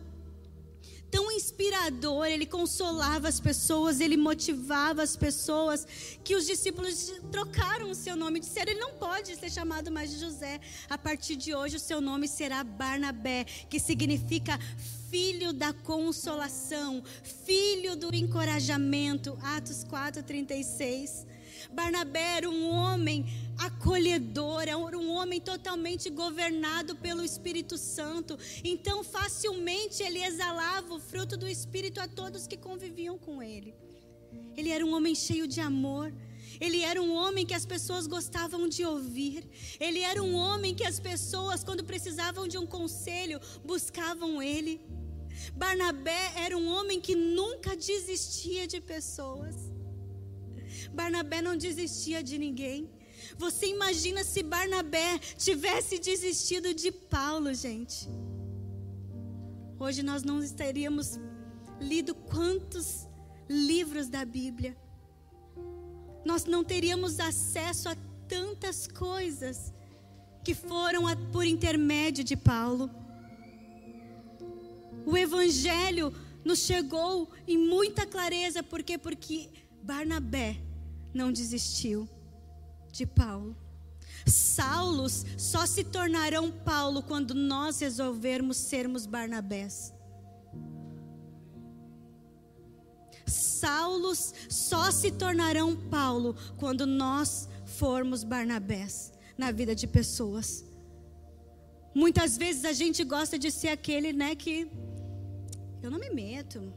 tão 1.13 1.31
inspirador, 1.31 2.25
ele 2.25 2.47
consolava 2.47 3.29
as 3.29 3.39
pessoas, 3.39 4.01
ele 4.01 4.17
motivava 4.17 5.03
as 5.03 5.15
pessoas, 5.15 5.87
que 6.25 6.35
os 6.35 6.47
discípulos 6.47 7.13
trocaram 7.31 7.91
o 7.91 7.95
seu 7.95 8.17
nome, 8.17 8.41
disseram: 8.41 8.73
ele 8.73 8.81
não 8.81 8.95
pode 8.95 9.37
ser 9.37 9.51
chamado 9.51 9.93
mais 9.93 10.11
de 10.11 10.19
José, 10.19 10.59
a 10.89 10.97
partir 10.97 11.37
de 11.37 11.55
hoje 11.55 11.77
o 11.77 11.81
seu 11.81 12.01
nome 12.01 12.27
será 12.27 12.65
Barnabé, 12.65 13.45
que 13.45 13.79
significa 13.79 14.59
filho 15.11 15.53
da 15.53 15.75
consolação, 15.75 17.05
filho 17.45 17.95
do 17.95 18.15
encorajamento. 18.15 19.39
Atos 19.43 19.85
4, 19.85 20.23
36. 20.23 21.27
Barnabé 21.73 22.37
era 22.39 22.51
um 22.51 22.71
homem 22.71 23.27
acolhedor, 23.59 24.63
era 24.63 24.77
um 24.77 25.11
homem 25.11 25.41
totalmente 25.41 26.11
governado 26.11 26.97
pelo 26.97 27.25
Espírito 27.25 27.79
Santo. 27.79 28.39
Então, 28.63 29.03
facilmente 29.03 30.03
ele 30.03 30.23
exalava 30.23 30.95
o 30.95 31.01
fruto 31.01 31.37
do 31.37 31.49
Espírito 31.49 32.01
a 32.01 32.09
todos 32.09 32.47
que 32.47 32.57
conviviam 32.57 33.19
com 33.19 33.43
ele. 33.43 33.75
Ele 34.57 34.71
era 34.71 34.85
um 34.85 34.95
homem 34.95 35.15
cheio 35.15 35.47
de 35.47 35.61
amor. 35.61 36.13
Ele 36.61 36.83
era 36.83 37.01
um 37.01 37.15
homem 37.15 37.47
que 37.47 37.55
as 37.55 37.65
pessoas 37.65 38.07
gostavam 38.07 38.69
de 38.69 38.85
ouvir. 38.85 39.45
Ele 39.81 40.01
era 40.01 40.23
um 40.23 40.35
homem 40.35 40.75
que 40.75 40.85
as 40.85 41.01
pessoas, 41.01 41.65
quando 41.65 41.83
precisavam 41.85 42.47
de 42.47 42.59
um 42.59 42.67
conselho, 42.67 43.41
buscavam 43.65 44.43
ele. 44.43 44.81
Barnabé 45.55 46.33
era 46.37 46.57
um 46.57 46.69
homem 46.69 47.01
que 47.01 47.15
nunca 47.15 47.75
desistia 47.75 48.67
de 48.67 48.81
pessoas. 48.81 49.72
Barnabé 50.91 51.43
não 51.43 51.57
desistia 51.57 52.23
de 52.23 52.39
ninguém. 52.39 52.91
Você 53.37 53.67
imagina 53.67 54.25
se 54.25 54.43
Barnabé 54.43 55.19
tivesse 55.37 55.99
desistido 55.99 56.75
de 56.75 56.91
Paulo, 56.91 57.55
gente? 57.55 58.09
Hoje 59.79 60.03
nós 60.03 60.23
não 60.23 60.47
teríamos 60.49 61.19
lido 61.81 62.15
quantos 62.15 63.07
livros 63.49 64.09
da 64.09 64.25
Bíblia. 64.25 64.77
Nós 66.25 66.45
não 66.45 66.63
teríamos 66.63 67.19
acesso 67.19 67.89
a 67.89 67.97
tantas 68.29 68.87
coisas 68.87 69.73
que 70.45 70.55
foram 70.55 71.05
por 71.33 71.45
intermédio 71.45 72.23
de 72.23 72.37
Paulo. 72.37 72.91
O 75.05 75.17
evangelho 75.17 76.15
nos 76.45 76.61
chegou 76.61 77.29
em 77.47 77.59
muita 77.59 78.07
clareza, 78.07 78.63
por 78.63 78.83
quê? 78.83 78.97
Porque 78.97 79.51
Barnabé 79.83 80.61
não 81.13 81.33
desistiu 81.33 82.09
de 82.91 83.07
Paulo. 83.07 83.57
Saulos 84.27 85.25
só 85.37 85.67
se 85.67 85.83
tornarão 85.85 86.51
Paulo 86.51 87.03
quando 87.03 87.35
nós 87.35 87.81
resolvermos 87.81 88.57
sermos 88.57 89.07
Barnabés. 89.07 89.93
Saulos 93.27 94.35
só 94.49 94.91
se 94.91 95.11
tornarão 95.11 95.77
Paulo 95.77 96.37
quando 96.57 96.87
nós 96.87 97.49
formos 97.65 98.25
Barnabés 98.25 99.13
na 99.37 99.51
vida 99.51 99.75
de 99.75 99.87
pessoas. 99.87 100.65
Muitas 101.95 102.37
vezes 102.37 102.65
a 102.65 102.73
gente 102.73 103.05
gosta 103.05 103.39
de 103.39 103.51
ser 103.51 103.69
aquele, 103.69 104.13
né, 104.13 104.35
que 104.35 104.71
eu 105.83 105.91
não 105.91 105.99
me 105.99 106.11
meto, 106.11 106.73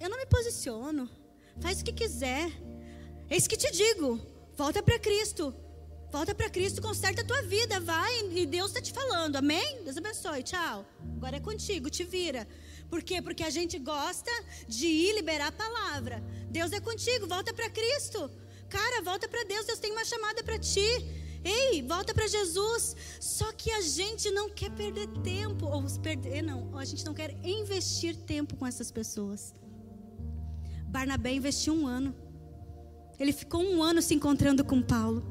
eu 0.00 0.08
não 0.08 0.18
me 0.18 0.26
posiciono, 0.26 1.08
faz 1.60 1.80
o 1.80 1.84
que 1.84 1.92
quiser. 1.92 2.50
Eis 3.30 3.46
que 3.46 3.56
te 3.56 3.70
digo: 3.70 4.20
volta 4.56 4.82
para 4.82 4.98
Cristo. 4.98 5.54
Volta 6.12 6.32
para 6.32 6.48
Cristo, 6.48 6.80
conserta 6.80 7.22
a 7.22 7.24
tua 7.24 7.42
vida, 7.42 7.80
vai. 7.80 8.30
E 8.30 8.46
Deus 8.46 8.68
está 8.68 8.80
te 8.80 8.92
falando, 8.92 9.34
amém? 9.34 9.82
Deus 9.82 9.96
abençoe, 9.96 10.44
tchau. 10.44 10.86
Agora 11.16 11.38
é 11.38 11.40
contigo, 11.40 11.90
te 11.90 12.04
vira. 12.04 12.46
Por 12.88 13.02
quê? 13.02 13.20
Porque 13.20 13.42
a 13.42 13.50
gente 13.50 13.80
gosta 13.80 14.30
de 14.68 14.86
ir 14.86 15.12
liberar 15.16 15.48
a 15.48 15.52
palavra. 15.52 16.22
Deus 16.48 16.70
é 16.72 16.78
contigo, 16.78 17.26
volta 17.26 17.52
para 17.52 17.68
Cristo. 17.68 18.30
Cara, 18.68 19.02
volta 19.02 19.28
para 19.28 19.42
Deus, 19.42 19.66
Deus 19.66 19.80
tem 19.80 19.90
uma 19.90 20.04
chamada 20.04 20.40
para 20.44 20.56
ti. 20.56 20.88
Ei, 21.44 21.82
volta 21.82 22.14
para 22.14 22.28
Jesus. 22.28 22.96
Só 23.18 23.52
que 23.52 23.72
a 23.72 23.80
gente 23.80 24.30
não 24.30 24.48
quer 24.48 24.70
perder 24.70 25.08
tempo, 25.24 25.66
ou 25.66 25.82
perder, 26.00 26.42
não, 26.42 26.78
a 26.78 26.84
gente 26.84 27.04
não 27.04 27.12
quer 27.12 27.36
investir 27.42 28.14
tempo 28.14 28.56
com 28.56 28.64
essas 28.64 28.92
pessoas. 28.92 29.52
Barnabé 30.86 31.32
investiu 31.32 31.74
um 31.74 31.88
ano. 31.88 32.14
Ele 33.18 33.32
ficou 33.32 33.62
um 33.62 33.82
ano 33.82 34.02
se 34.02 34.14
encontrando 34.14 34.64
com 34.64 34.82
Paulo. 34.82 35.24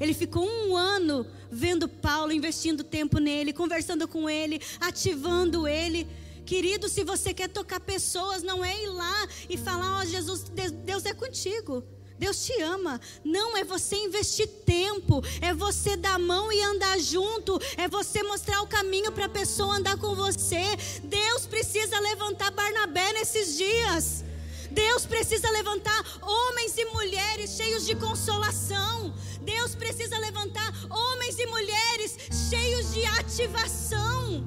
Ele 0.00 0.14
ficou 0.14 0.46
um 0.46 0.76
ano 0.76 1.26
vendo 1.50 1.86
Paulo, 1.86 2.32
investindo 2.32 2.82
tempo 2.82 3.18
nele, 3.18 3.52
conversando 3.52 4.08
com 4.08 4.30
ele, 4.30 4.60
ativando 4.80 5.68
ele. 5.68 6.06
Querido, 6.46 6.88
se 6.88 7.04
você 7.04 7.34
quer 7.34 7.48
tocar 7.48 7.80
pessoas, 7.80 8.42
não 8.42 8.64
é 8.64 8.82
ir 8.82 8.88
lá 8.88 9.28
e 9.48 9.56
falar: 9.56 9.98
Ó 9.98 10.02
oh, 10.02 10.06
Jesus, 10.06 10.50
Deus 10.84 11.04
é 11.04 11.12
contigo. 11.12 11.84
Deus 12.18 12.44
te 12.44 12.60
ama. 12.60 13.00
Não 13.24 13.56
é 13.56 13.64
você 13.64 13.96
investir 13.96 14.46
tempo, 14.46 15.22
é 15.40 15.54
você 15.54 15.96
dar 15.96 16.14
a 16.14 16.18
mão 16.18 16.52
e 16.52 16.62
andar 16.62 16.98
junto, 16.98 17.58
é 17.78 17.88
você 17.88 18.22
mostrar 18.22 18.60
o 18.60 18.66
caminho 18.66 19.10
para 19.10 19.24
a 19.24 19.28
pessoa 19.28 19.76
andar 19.76 19.96
com 19.96 20.14
você. 20.14 20.76
Deus 21.02 21.46
precisa 21.46 21.98
levantar 21.98 22.50
Barnabé 22.50 23.14
nesses 23.14 23.56
dias. 23.56 24.24
Deus 24.70 25.04
precisa 25.06 25.50
levantar 25.50 26.02
homens 26.22 26.76
e 26.78 26.84
mulheres 26.86 27.50
cheios 27.56 27.86
de 27.86 27.94
consolação. 27.94 29.12
Deus 29.40 29.74
precisa 29.74 30.16
levantar 30.18 30.72
homens 30.88 31.38
e 31.38 31.46
mulheres 31.46 32.16
cheios 32.48 32.92
de 32.92 33.04
ativação. 33.04 34.44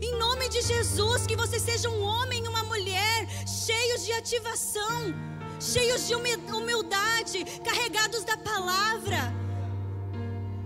Em 0.00 0.18
nome 0.18 0.48
de 0.48 0.60
Jesus, 0.62 1.26
que 1.26 1.36
você 1.36 1.58
seja 1.60 1.88
um 1.88 2.02
homem 2.02 2.44
e 2.44 2.48
uma 2.48 2.64
mulher 2.64 3.28
cheios 3.46 4.04
de 4.04 4.12
ativação, 4.12 5.14
cheios 5.60 6.08
de 6.08 6.14
humildade, 6.14 7.44
carregados 7.64 8.24
da 8.24 8.36
palavra. 8.36 9.32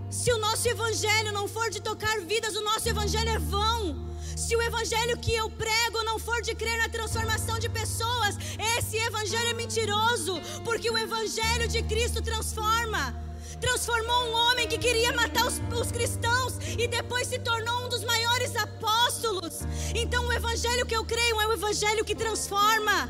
Se 0.09 0.31
o 0.33 0.39
nosso 0.39 0.67
evangelho 0.67 1.31
não 1.31 1.47
for 1.47 1.69
de 1.69 1.81
tocar 1.81 2.19
vidas, 2.21 2.55
o 2.55 2.63
nosso 2.63 2.89
evangelho 2.89 3.29
é 3.29 3.37
vão. 3.37 4.07
Se 4.37 4.55
o 4.55 4.61
evangelho 4.61 5.17
que 5.17 5.33
eu 5.33 5.49
prego 5.49 6.03
não 6.03 6.19
for 6.19 6.39
de 6.43 6.53
crer 6.53 6.77
na 6.77 6.87
transformação 6.87 7.57
de 7.57 7.67
pessoas, 7.67 8.37
esse 8.77 8.95
evangelho 8.95 9.49
é 9.49 9.53
mentiroso, 9.53 10.39
porque 10.63 10.91
o 10.91 10.97
evangelho 10.97 11.67
de 11.67 11.81
Cristo 11.81 12.21
transforma. 12.21 13.19
Transformou 13.59 14.27
um 14.27 14.33
homem 14.33 14.67
que 14.67 14.77
queria 14.77 15.11
matar 15.13 15.47
os, 15.47 15.59
os 15.81 15.91
cristãos 15.91 16.53
e 16.77 16.87
depois 16.87 17.25
se 17.25 17.39
tornou 17.39 17.85
um 17.85 17.89
dos 17.89 18.03
maiores 18.03 18.55
apóstolos. 18.55 19.61
Então, 19.95 20.27
o 20.27 20.31
evangelho 20.31 20.85
que 20.85 20.95
eu 20.95 21.03
creio 21.03 21.41
é 21.41 21.47
o 21.47 21.53
evangelho 21.53 22.05
que 22.05 22.13
transforma. 22.13 23.09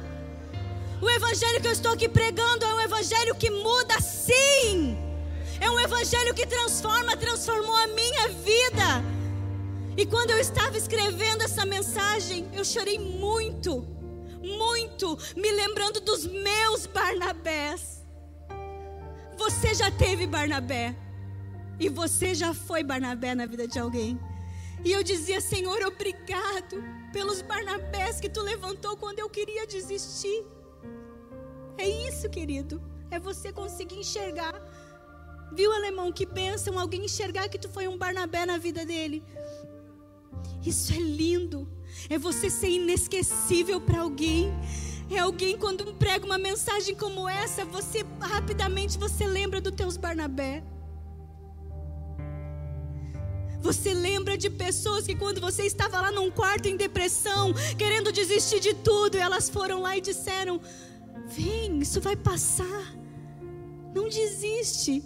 O 1.02 1.10
evangelho 1.10 1.60
que 1.60 1.68
eu 1.68 1.74
estou 1.74 1.92
aqui 1.92 2.08
pregando 2.08 2.64
é 2.64 2.74
um 2.74 2.80
evangelho 2.80 3.36
que 3.36 3.50
muda, 3.50 4.00
sim. 4.00 4.98
É 5.60 5.70
um 5.70 5.78
evangelho 5.78 6.34
que 6.34 6.48
transforma, 6.48 7.18
transformou 7.18 7.76
a 7.76 7.88
minha 7.88 8.30
vida. 8.30 9.17
E 9.98 10.06
quando 10.06 10.30
eu 10.30 10.38
estava 10.38 10.78
escrevendo 10.78 11.42
essa 11.42 11.66
mensagem, 11.66 12.48
eu 12.54 12.64
chorei 12.64 13.00
muito, 13.00 13.82
muito, 14.44 15.18
me 15.36 15.52
lembrando 15.52 16.00
dos 16.00 16.24
meus 16.26 16.86
Barnabés. 16.86 18.06
Você 19.36 19.74
já 19.74 19.90
teve 19.90 20.28
Barnabé, 20.28 20.96
e 21.80 21.90
você 21.90 22.36
já 22.36 22.54
foi 22.54 22.84
Barnabé 22.84 23.34
na 23.34 23.48
vida 23.48 23.68
de 23.68 23.80
alguém. 23.80 24.20
E 24.86 24.92
eu 24.92 25.04
dizia, 25.04 25.42
Senhor, 25.42 25.82
obrigado 25.84 26.84
pelos 27.12 27.42
Barnabés 27.42 28.20
que 28.20 28.30
tu 28.30 28.42
levantou 28.42 28.96
quando 28.98 29.20
eu 29.20 29.30
queria 29.30 29.66
desistir. 29.66 30.46
É 31.78 31.88
isso, 31.88 32.30
querido. 32.30 32.82
É 33.10 33.20
você 33.20 33.52
conseguir 33.52 34.00
enxergar. 34.00 34.54
Viu, 35.54 35.72
alemão, 35.72 36.12
que 36.12 36.26
pensam 36.26 36.78
alguém 36.78 37.06
enxergar 37.06 37.48
que 37.50 37.58
tu 37.58 37.70
foi 37.70 37.88
um 37.88 37.98
Barnabé 37.98 38.46
na 38.46 38.58
vida 38.58 38.86
dele. 38.86 39.24
Isso 40.66 40.94
é 40.94 40.98
lindo. 40.98 41.68
É 42.10 42.18
você 42.18 42.50
ser 42.50 42.70
inesquecível 42.70 43.82
para 43.82 44.02
alguém. 44.02 44.52
É 45.10 45.20
alguém 45.20 45.58
quando 45.58 45.94
prega 45.94 46.26
uma 46.26 46.38
mensagem 46.38 46.94
como 46.94 47.30
essa, 47.30 47.64
você 47.64 48.06
rapidamente 48.20 48.98
você 48.98 49.26
lembra 49.26 49.62
dos 49.62 49.74
teus 49.74 49.96
Barnabé. 49.96 50.64
Você 53.62 53.94
lembra 53.94 54.38
de 54.38 54.50
pessoas 54.50 55.06
que 55.06 55.16
quando 55.16 55.42
você 55.42 55.64
estava 55.64 56.00
lá 56.00 56.12
num 56.12 56.30
quarto 56.30 56.68
em 56.68 56.78
depressão, 56.78 57.54
querendo 57.78 58.12
desistir 58.12 58.60
de 58.60 58.74
tudo, 58.74 59.18
elas 59.18 59.50
foram 59.50 59.82
lá 59.82 59.98
e 59.98 60.02
disseram: 60.02 60.60
"Vem, 61.26 61.80
isso 61.80 62.00
vai 62.02 62.16
passar. 62.16 62.96
Não 63.96 64.10
desiste." 64.10 65.04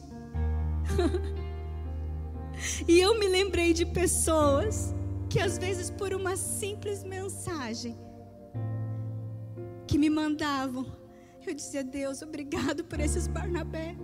e 2.88 3.00
eu 3.00 3.18
me 3.18 3.28
lembrei 3.28 3.74
de 3.74 3.86
pessoas 3.86 4.94
que 5.32 5.40
às 5.40 5.58
vezes 5.58 5.90
por 5.90 6.14
uma 6.14 6.36
simples 6.36 7.06
mensagem 7.06 7.96
que 9.88 9.98
me 9.98 10.10
mandavam, 10.10 10.86
eu 11.48 11.54
dizia: 11.54 11.84
Deus, 11.84 12.22
obrigado 12.22 12.84
por 12.84 13.00
esses 13.00 13.28
Barnabé. 13.28 13.96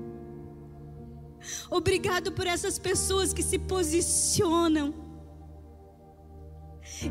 Obrigado 1.69 2.31
por 2.31 2.47
essas 2.47 2.79
pessoas 2.79 3.33
que 3.33 3.43
se 3.43 3.59
posicionam 3.59 4.93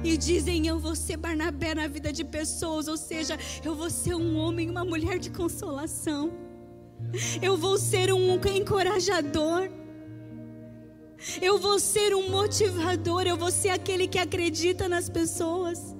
e 0.02 0.16
dizem: 0.16 0.66
Eu 0.66 0.78
vou 0.78 0.96
ser 0.96 1.18
Barnabé 1.18 1.74
na 1.74 1.86
vida 1.86 2.10
de 2.10 2.24
pessoas, 2.24 2.88
ou 2.88 2.96
seja, 2.96 3.38
eu 3.62 3.74
vou 3.74 3.90
ser 3.90 4.14
um 4.14 4.38
homem, 4.38 4.70
uma 4.70 4.84
mulher 4.84 5.18
de 5.18 5.30
consolação. 5.30 6.32
Eu 7.42 7.54
vou 7.58 7.76
ser 7.76 8.10
um 8.14 8.40
encorajador. 8.48 9.70
Eu 11.40 11.58
vou 11.58 11.78
ser 11.78 12.14
um 12.14 12.30
motivador, 12.30 13.22
eu 13.26 13.36
vou 13.36 13.50
ser 13.50 13.70
aquele 13.70 14.06
que 14.06 14.18
acredita 14.18 14.88
nas 14.88 15.08
pessoas. 15.08 15.94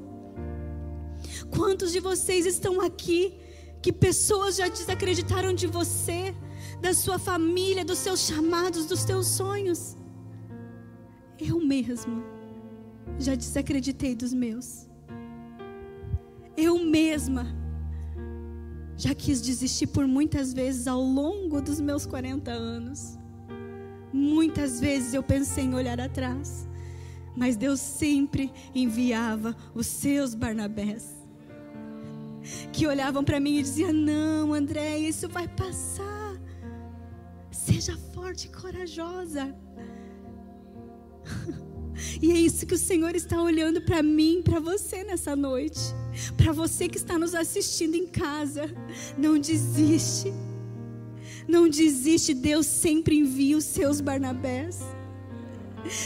Quantos 1.50 1.92
de 1.92 2.00
vocês 2.00 2.46
estão 2.46 2.80
aqui 2.80 3.34
que 3.82 3.92
pessoas 3.92 4.56
já 4.56 4.68
desacreditaram 4.68 5.54
de 5.54 5.66
você, 5.66 6.34
da 6.80 6.92
sua 6.92 7.18
família, 7.18 7.84
dos 7.84 7.98
seus 7.98 8.20
chamados, 8.20 8.86
dos 8.86 9.00
seus 9.00 9.26
sonhos? 9.26 9.96
Eu 11.38 11.60
mesma 11.60 12.22
já 13.18 13.34
desacreditei 13.34 14.14
dos 14.14 14.32
meus. 14.32 14.86
Eu 16.56 16.78
mesma 16.84 17.46
já 18.96 19.14
quis 19.14 19.42
desistir 19.42 19.88
por 19.88 20.06
muitas 20.06 20.54
vezes 20.54 20.86
ao 20.86 21.00
longo 21.00 21.60
dos 21.60 21.80
meus 21.80 22.06
40 22.06 22.50
anos. 22.50 23.18
Muitas 24.16 24.80
vezes 24.80 25.12
eu 25.12 25.22
pensei 25.22 25.64
em 25.64 25.74
olhar 25.74 26.00
atrás, 26.00 26.66
mas 27.36 27.54
Deus 27.54 27.80
sempre 27.80 28.50
enviava 28.74 29.54
os 29.74 29.86
seus 29.86 30.34
Barnabés 30.34 31.14
que 32.72 32.86
olhavam 32.86 33.22
para 33.22 33.38
mim 33.38 33.58
e 33.58 33.62
diziam: 33.62 33.92
Não, 33.92 34.54
André, 34.54 34.98
isso 34.98 35.28
vai 35.28 35.46
passar. 35.46 36.40
Seja 37.50 37.96
forte 38.14 38.46
e 38.46 38.50
corajosa. 38.50 39.54
E 42.20 42.30
é 42.30 42.34
isso 42.34 42.66
que 42.66 42.74
o 42.74 42.78
Senhor 42.78 43.16
está 43.16 43.40
olhando 43.42 43.80
para 43.80 44.02
mim, 44.02 44.42
para 44.42 44.60
você 44.60 45.02
nessa 45.02 45.34
noite. 45.34 45.80
Para 46.36 46.52
você 46.52 46.90
que 46.90 46.98
está 46.98 47.18
nos 47.18 47.34
assistindo 47.34 47.94
em 47.94 48.06
casa. 48.06 48.70
Não 49.16 49.38
desiste. 49.38 50.30
Não 51.46 51.68
desiste, 51.68 52.34
Deus 52.34 52.66
sempre 52.66 53.16
envia 53.16 53.56
os 53.56 53.64
seus 53.64 54.00
Barnabés. 54.00 54.80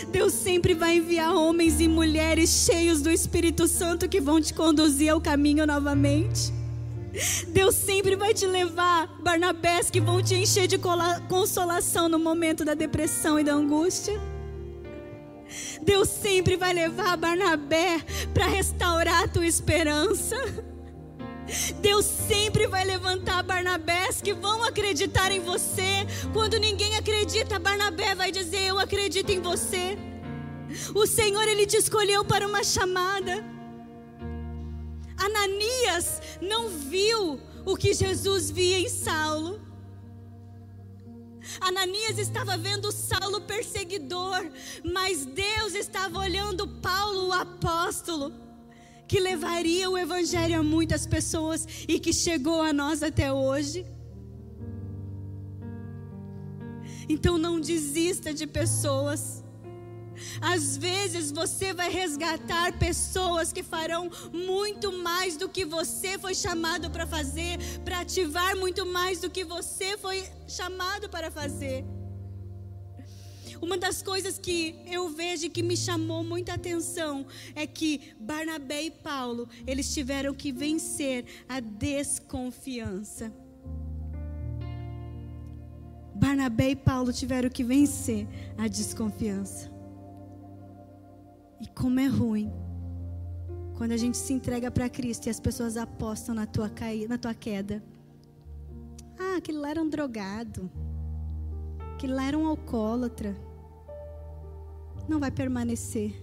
Deus 0.09 0.35
sempre 0.35 0.74
vai 0.74 0.96
enviar 0.96 1.35
homens 1.35 1.81
e 1.81 1.88
mulheres 1.88 2.50
cheios 2.66 3.00
do 3.00 3.11
Espírito 3.11 3.66
Santo 3.66 4.09
que 4.09 4.20
vão 4.20 4.40
te 4.40 4.53
conduzir 4.53 5.11
ao 5.11 5.20
caminho 5.20 5.66
novamente. 5.66 6.53
Deus 7.48 7.74
sempre 7.74 8.14
vai 8.14 8.33
te 8.33 8.46
levar 8.46 9.09
Barnabés 9.20 9.90
que 9.90 10.00
vão 10.00 10.22
te 10.22 10.35
encher 10.35 10.66
de 10.68 10.79
consolação 11.29 12.09
no 12.09 12.18
momento 12.18 12.64
da 12.64 12.74
depressão 12.74 13.38
e 13.38 13.44
da 13.44 13.53
angústia. 13.53 14.20
Deus 15.83 16.09
sempre 16.09 16.57
vai 16.57 16.72
levar 16.72 17.16
Barnabé 17.16 18.00
para 18.33 18.46
restaurar 18.46 19.24
a 19.24 19.29
tua 19.29 19.46
esperança. 19.46 20.37
Deus 21.81 22.05
sempre 22.05 22.67
vai 22.67 22.85
levantar 22.85 23.43
Barnabés 23.43 24.21
que 24.21 24.33
vão 24.33 24.63
acreditar 24.63 25.33
em 25.33 25.41
você. 25.41 26.07
Quando 26.33 26.59
ninguém 26.59 26.97
acredita, 26.97 27.59
Barnabé 27.59 28.15
vai 28.15 28.31
dizer: 28.31 28.63
Eu 28.63 28.79
acredito 28.79 29.31
em 29.31 29.41
você. 29.41 29.99
O 30.95 31.07
Senhor, 31.07 31.47
Ele 31.49 31.67
te 31.67 31.77
escolheu 31.77 32.25
para 32.25 32.47
uma 32.47 32.63
chamada. 32.63 33.45
Ananias 35.17 36.23
não 36.41 36.69
viu 36.69 37.41
o 37.65 37.77
que 37.77 37.93
Jesus 37.93 38.51
via 38.51 38.79
em 38.79 38.89
Saulo. 38.89 39.61
Ananias 41.61 42.19
estava 42.19 42.57
vendo 42.57 42.93
Saulo 42.93 43.41
perseguidor, 43.41 44.51
mas 44.85 45.25
Deus 45.25 45.75
estava 45.75 46.19
olhando 46.19 46.67
Paulo, 46.67 47.29
o 47.29 47.33
apóstolo, 47.33 48.33
que 49.11 49.18
levaria 49.18 49.90
o 49.90 49.99
evangelho 49.99 50.61
a 50.61 50.62
muitas 50.62 51.05
pessoas 51.05 51.66
e 51.88 51.99
que 51.99 52.12
chegou 52.12 52.62
a 52.62 52.73
nós 52.73 53.03
até 53.03 53.33
hoje. 53.33 53.85
Então 57.09 57.37
não 57.37 57.59
desista 57.59 58.33
de 58.33 58.46
pessoas. 58.46 59.42
Às 60.40 60.77
vezes 60.77 61.33
você 61.33 61.75
vai 61.75 61.90
resgatar 61.90 62.79
pessoas 62.79 63.53
que 63.53 63.64
farão 63.64 64.09
muito 64.33 64.92
mais 64.92 65.37
do 65.37 65.49
que 65.49 65.64
você 65.64 66.16
foi 66.16 66.33
chamado 66.33 66.88
para 66.88 67.05
fazer, 67.05 67.59
para 67.85 67.99
ativar 68.03 68.55
muito 68.57 68.87
mais 68.87 69.20
do 69.20 69.29
que 69.29 69.44
você 69.44 69.99
foi 69.99 70.23
chamado 70.46 71.09
para 71.09 71.33
fazer. 71.33 71.85
Uma 73.61 73.77
das 73.77 74.03
coisas 74.03 74.38
que 74.38 74.77
eu 74.87 75.09
vejo 75.11 75.51
que 75.51 75.62
me 75.62 75.77
chamou 75.77 76.25
muita 76.25 76.55
atenção 76.55 77.27
é 77.55 77.66
que 77.66 78.14
Barnabé 78.18 78.85
e 78.85 78.90
Paulo, 78.90 79.49
eles 79.66 79.92
tiveram 79.92 80.35
que 80.35 80.51
vencer 80.51 81.25
a 81.49 81.61
desconfiança. 81.61 83.33
Barnabé 86.14 86.70
e 86.70 86.77
Paulo 86.77 87.12
tiveram 87.12 87.51
que 87.51 87.62
vencer 87.62 88.27
a 88.57 88.66
desconfiança. 88.66 89.70
E 91.61 91.66
como 91.68 92.01
é 92.01 92.07
ruim 92.07 92.51
quando 93.77 93.92
a 93.92 93.96
gente 93.96 94.18
se 94.18 94.33
entrega 94.33 94.70
para 94.70 94.88
Cristo 94.88 95.27
e 95.27 95.31
as 95.31 95.40
pessoas 95.40 95.77
apostam 95.77 96.35
na 96.35 96.46
tua, 96.46 96.70
na 97.09 97.18
tua 97.18 97.35
queda. 97.35 97.83
Ah, 99.18 99.37
aquele 99.37 99.59
lá 99.59 99.70
era 99.70 99.83
um 99.83 99.88
drogado. 99.88 100.70
Aquele 101.94 102.12
lá 102.14 102.25
era 102.25 102.38
um 102.38 102.46
alcoólatra. 102.46 103.35
Não 105.11 105.18
vai 105.18 105.33
permanecer. 105.33 106.14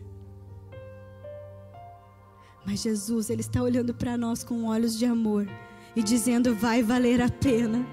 Mas 2.66 2.82
Jesus, 2.82 3.30
Ele 3.30 3.42
está 3.42 3.62
olhando 3.62 3.94
para 3.94 4.18
nós 4.18 4.46
com 4.46 4.64
olhos 4.64 4.98
de 4.98 5.06
amor 5.06 5.46
e 5.94 6.02
dizendo: 6.02 6.56
vai 6.56 6.82
valer 6.82 7.22
a 7.22 7.28
pena 7.30 7.86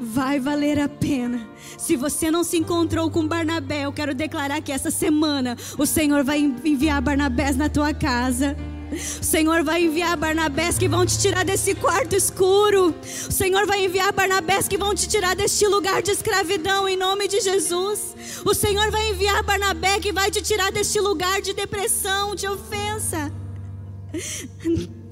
vai 0.00 0.38
valer 0.38 0.78
a 0.78 0.88
pena. 0.88 1.46
Se 1.76 1.96
você 1.96 2.30
não 2.30 2.44
se 2.44 2.56
encontrou 2.56 3.10
com 3.10 3.26
Barnabé, 3.26 3.84
eu 3.84 3.92
quero 3.92 4.14
declarar 4.14 4.60
que 4.60 4.70
essa 4.70 4.92
semana 4.92 5.56
o 5.76 5.84
Senhor 5.84 6.22
vai 6.22 6.38
enviar 6.38 7.02
Barnabés 7.02 7.56
na 7.56 7.68
tua 7.68 7.92
casa. 7.92 8.56
O 8.96 9.24
Senhor 9.24 9.62
vai 9.62 9.84
enviar 9.84 10.16
Barnabés 10.16 10.78
que 10.78 10.88
vão 10.88 11.04
te 11.04 11.18
tirar 11.18 11.44
desse 11.44 11.74
quarto 11.74 12.16
escuro. 12.16 12.94
O 13.28 13.32
Senhor 13.32 13.66
vai 13.66 13.84
enviar 13.84 14.12
Barnabés 14.12 14.66
que 14.66 14.78
vão 14.78 14.94
te 14.94 15.06
tirar 15.06 15.36
deste 15.36 15.66
lugar 15.66 16.02
de 16.02 16.10
escravidão 16.10 16.88
em 16.88 16.96
nome 16.96 17.28
de 17.28 17.40
Jesus. 17.40 18.16
O 18.44 18.54
Senhor 18.54 18.90
vai 18.90 19.10
enviar 19.10 19.42
Barnabé 19.42 20.00
que 20.00 20.12
vai 20.12 20.30
te 20.30 20.40
tirar 20.42 20.72
deste 20.72 21.00
lugar 21.00 21.40
de 21.42 21.52
depressão, 21.52 22.34
de 22.34 22.48
ofensa. 22.48 23.32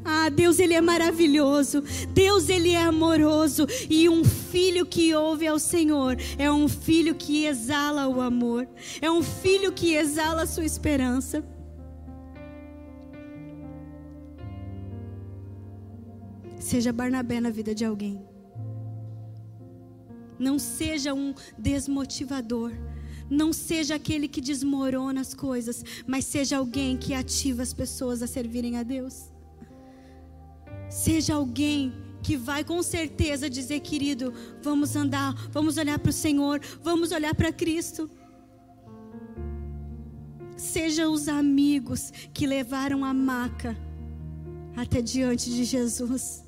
Ah, 0.04 0.28
Deus 0.28 0.58
ele 0.58 0.74
é 0.74 0.80
maravilhoso. 0.80 1.82
Deus 2.10 2.48
ele 2.50 2.72
é 2.72 2.82
amoroso 2.82 3.66
e 3.88 4.08
um 4.08 4.22
filho 4.22 4.84
que 4.84 5.14
ouve 5.14 5.46
ao 5.46 5.58
Senhor 5.58 6.16
é 6.36 6.50
um 6.50 6.68
filho 6.68 7.14
que 7.14 7.46
exala 7.46 8.06
o 8.06 8.20
amor. 8.20 8.68
É 9.00 9.10
um 9.10 9.22
filho 9.22 9.72
que 9.72 9.94
exala 9.94 10.42
a 10.42 10.46
sua 10.46 10.64
esperança. 10.64 11.42
Seja 16.74 16.92
Barnabé 16.92 17.40
na 17.40 17.50
vida 17.50 17.72
de 17.72 17.84
alguém. 17.84 18.20
Não 20.36 20.58
seja 20.58 21.14
um 21.14 21.32
desmotivador. 21.56 22.72
Não 23.30 23.52
seja 23.52 23.94
aquele 23.94 24.26
que 24.26 24.40
desmorona 24.40 25.20
as 25.20 25.32
coisas, 25.34 25.84
mas 26.04 26.24
seja 26.24 26.56
alguém 26.56 26.96
que 26.96 27.14
ativa 27.14 27.62
as 27.62 27.72
pessoas 27.72 28.22
a 28.22 28.26
servirem 28.26 28.76
a 28.76 28.82
Deus. 28.82 29.30
Seja 30.90 31.34
alguém 31.34 31.92
que 32.24 32.36
vai 32.36 32.64
com 32.64 32.82
certeza 32.82 33.48
dizer, 33.48 33.78
querido, 33.78 34.34
vamos 34.60 34.96
andar, 34.96 35.32
vamos 35.52 35.76
olhar 35.76 36.00
para 36.00 36.10
o 36.10 36.12
Senhor, 36.12 36.60
vamos 36.82 37.12
olhar 37.12 37.36
para 37.36 37.52
Cristo. 37.52 38.10
Seja 40.56 41.08
os 41.08 41.28
amigos 41.28 42.12
que 42.32 42.48
levaram 42.48 43.04
a 43.04 43.14
maca 43.14 43.76
até 44.76 45.00
diante 45.00 45.50
de 45.50 45.62
Jesus. 45.62 46.43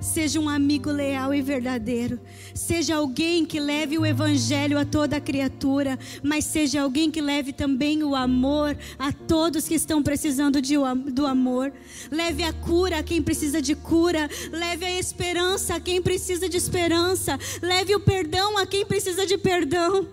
Seja 0.00 0.38
um 0.38 0.48
amigo 0.48 0.90
leal 0.90 1.34
e 1.34 1.40
verdadeiro. 1.40 2.20
Seja 2.54 2.96
alguém 2.96 3.44
que 3.44 3.58
leve 3.58 3.98
o 3.98 4.04
evangelho 4.04 4.78
a 4.78 4.84
toda 4.84 5.20
criatura, 5.20 5.98
mas 6.22 6.44
seja 6.44 6.82
alguém 6.82 7.10
que 7.10 7.20
leve 7.20 7.52
também 7.52 8.02
o 8.02 8.14
amor 8.14 8.76
a 8.98 9.12
todos 9.12 9.66
que 9.66 9.74
estão 9.74 10.02
precisando 10.02 10.60
de, 10.60 10.74
do 11.12 11.26
amor. 11.26 11.72
Leve 12.10 12.42
a 12.42 12.52
cura 12.52 12.98
a 12.98 13.02
quem 13.02 13.22
precisa 13.22 13.60
de 13.60 13.74
cura. 13.74 14.28
Leve 14.50 14.84
a 14.84 14.98
esperança 14.98 15.76
a 15.76 15.80
quem 15.80 16.02
precisa 16.02 16.48
de 16.48 16.56
esperança. 16.56 17.38
Leve 17.62 17.94
o 17.94 18.00
perdão 18.00 18.58
a 18.58 18.66
quem 18.66 18.84
precisa 18.84 19.26
de 19.26 19.38
perdão. 19.38 20.08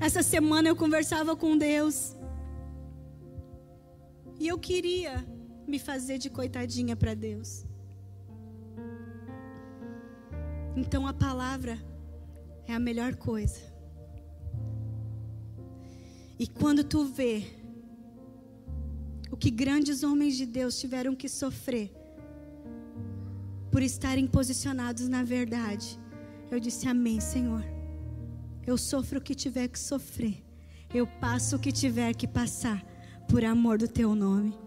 Essa 0.00 0.22
semana 0.22 0.68
eu 0.68 0.76
conversava 0.76 1.34
com 1.34 1.56
Deus. 1.56 2.14
E 4.38 4.46
eu 4.46 4.58
queria 4.58 5.24
me 5.66 5.78
fazer 5.78 6.18
de 6.18 6.30
coitadinha 6.30 6.94
para 6.96 7.14
Deus. 7.14 7.64
Então 10.76 11.06
a 11.06 11.12
palavra 11.12 11.78
é 12.66 12.74
a 12.74 12.78
melhor 12.78 13.16
coisa. 13.16 13.60
E 16.38 16.46
quando 16.46 16.84
tu 16.84 17.04
vê 17.04 17.44
o 19.30 19.36
que 19.36 19.50
grandes 19.50 20.02
homens 20.02 20.36
de 20.36 20.44
Deus 20.44 20.78
tiveram 20.78 21.14
que 21.14 21.28
sofrer 21.28 21.90
por 23.70 23.82
estarem 23.82 24.26
posicionados 24.26 25.08
na 25.08 25.22
verdade, 25.22 25.98
eu 26.50 26.60
disse 26.60 26.86
amém, 26.88 27.20
Senhor. 27.20 27.64
Eu 28.66 28.76
sofro 28.76 29.18
o 29.18 29.22
que 29.22 29.34
tiver 29.34 29.68
que 29.68 29.78
sofrer. 29.78 30.44
Eu 30.92 31.06
passo 31.06 31.56
o 31.56 31.58
que 31.58 31.72
tiver 31.72 32.14
que 32.14 32.26
passar 32.26 32.84
por 33.28 33.44
amor 33.44 33.78
do 33.78 33.88
teu 33.88 34.14
nome. 34.14 34.65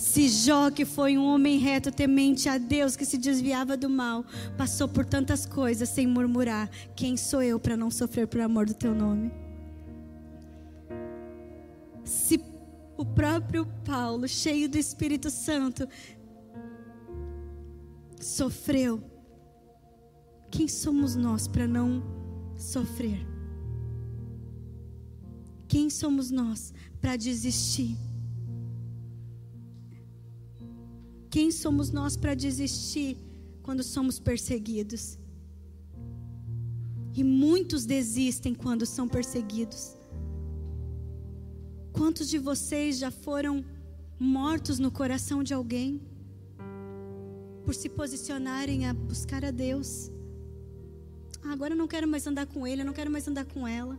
Se 0.00 0.30
Jó, 0.30 0.70
que 0.70 0.86
foi 0.86 1.18
um 1.18 1.26
homem 1.26 1.58
reto, 1.58 1.92
temente 1.92 2.48
a 2.48 2.56
Deus, 2.56 2.96
que 2.96 3.04
se 3.04 3.18
desviava 3.18 3.76
do 3.76 3.90
mal, 3.90 4.24
passou 4.56 4.88
por 4.88 5.04
tantas 5.04 5.44
coisas 5.44 5.90
sem 5.90 6.06
murmurar, 6.06 6.70
quem 6.96 7.18
sou 7.18 7.42
eu 7.42 7.60
para 7.60 7.76
não 7.76 7.90
sofrer 7.90 8.26
por 8.26 8.40
amor 8.40 8.64
do 8.64 8.72
teu 8.72 8.94
nome? 8.94 9.30
Se 12.02 12.42
o 12.96 13.04
próprio 13.04 13.66
Paulo, 13.84 14.26
cheio 14.26 14.70
do 14.70 14.78
Espírito 14.78 15.30
Santo, 15.30 15.86
sofreu, 18.18 19.02
quem 20.50 20.66
somos 20.66 21.14
nós 21.14 21.46
para 21.46 21.66
não 21.66 22.02
sofrer? 22.56 23.20
Quem 25.68 25.90
somos 25.90 26.30
nós 26.30 26.72
para 27.02 27.16
desistir? 27.16 27.98
Quem 31.30 31.52
somos 31.52 31.92
nós 31.92 32.16
para 32.16 32.34
desistir 32.34 33.16
quando 33.62 33.84
somos 33.84 34.18
perseguidos? 34.18 35.16
E 37.14 37.22
muitos 37.22 37.86
desistem 37.86 38.52
quando 38.52 38.84
são 38.84 39.06
perseguidos. 39.06 39.96
Quantos 41.92 42.28
de 42.28 42.38
vocês 42.38 42.98
já 42.98 43.12
foram 43.12 43.64
mortos 44.18 44.78
no 44.80 44.90
coração 44.90 45.42
de 45.42 45.54
alguém 45.54 46.00
por 47.64 47.74
se 47.74 47.88
posicionarem 47.88 48.86
a 48.86 48.92
buscar 48.92 49.44
a 49.44 49.52
Deus? 49.52 50.10
Ah, 51.44 51.52
agora 51.52 51.74
eu 51.74 51.78
não 51.78 51.86
quero 51.86 52.08
mais 52.08 52.26
andar 52.26 52.46
com 52.46 52.66
ele, 52.66 52.82
eu 52.82 52.86
não 52.86 52.92
quero 52.92 53.10
mais 53.10 53.28
andar 53.28 53.44
com 53.44 53.68
ela. 53.68 53.96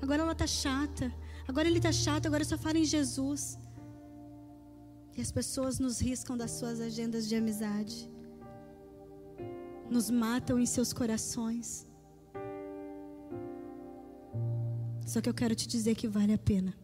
Agora 0.00 0.22
ela 0.22 0.32
está 0.32 0.46
chata. 0.46 1.12
Agora 1.46 1.68
ele 1.68 1.78
está 1.78 1.92
chato, 1.92 2.26
agora 2.26 2.44
só 2.44 2.56
fala 2.56 2.78
em 2.78 2.84
Jesus. 2.84 3.58
As 5.20 5.30
pessoas 5.30 5.78
nos 5.78 6.00
riscam 6.00 6.34
das 6.34 6.50
suas 6.50 6.80
agendas 6.80 7.28
de 7.28 7.36
amizade, 7.36 8.10
nos 9.90 10.10
matam 10.10 10.58
em 10.58 10.64
seus 10.64 10.92
corações. 10.94 11.86
Só 15.06 15.20
que 15.20 15.28
eu 15.28 15.34
quero 15.34 15.54
te 15.54 15.68
dizer 15.68 15.94
que 15.94 16.08
vale 16.08 16.32
a 16.32 16.38
pena. 16.38 16.74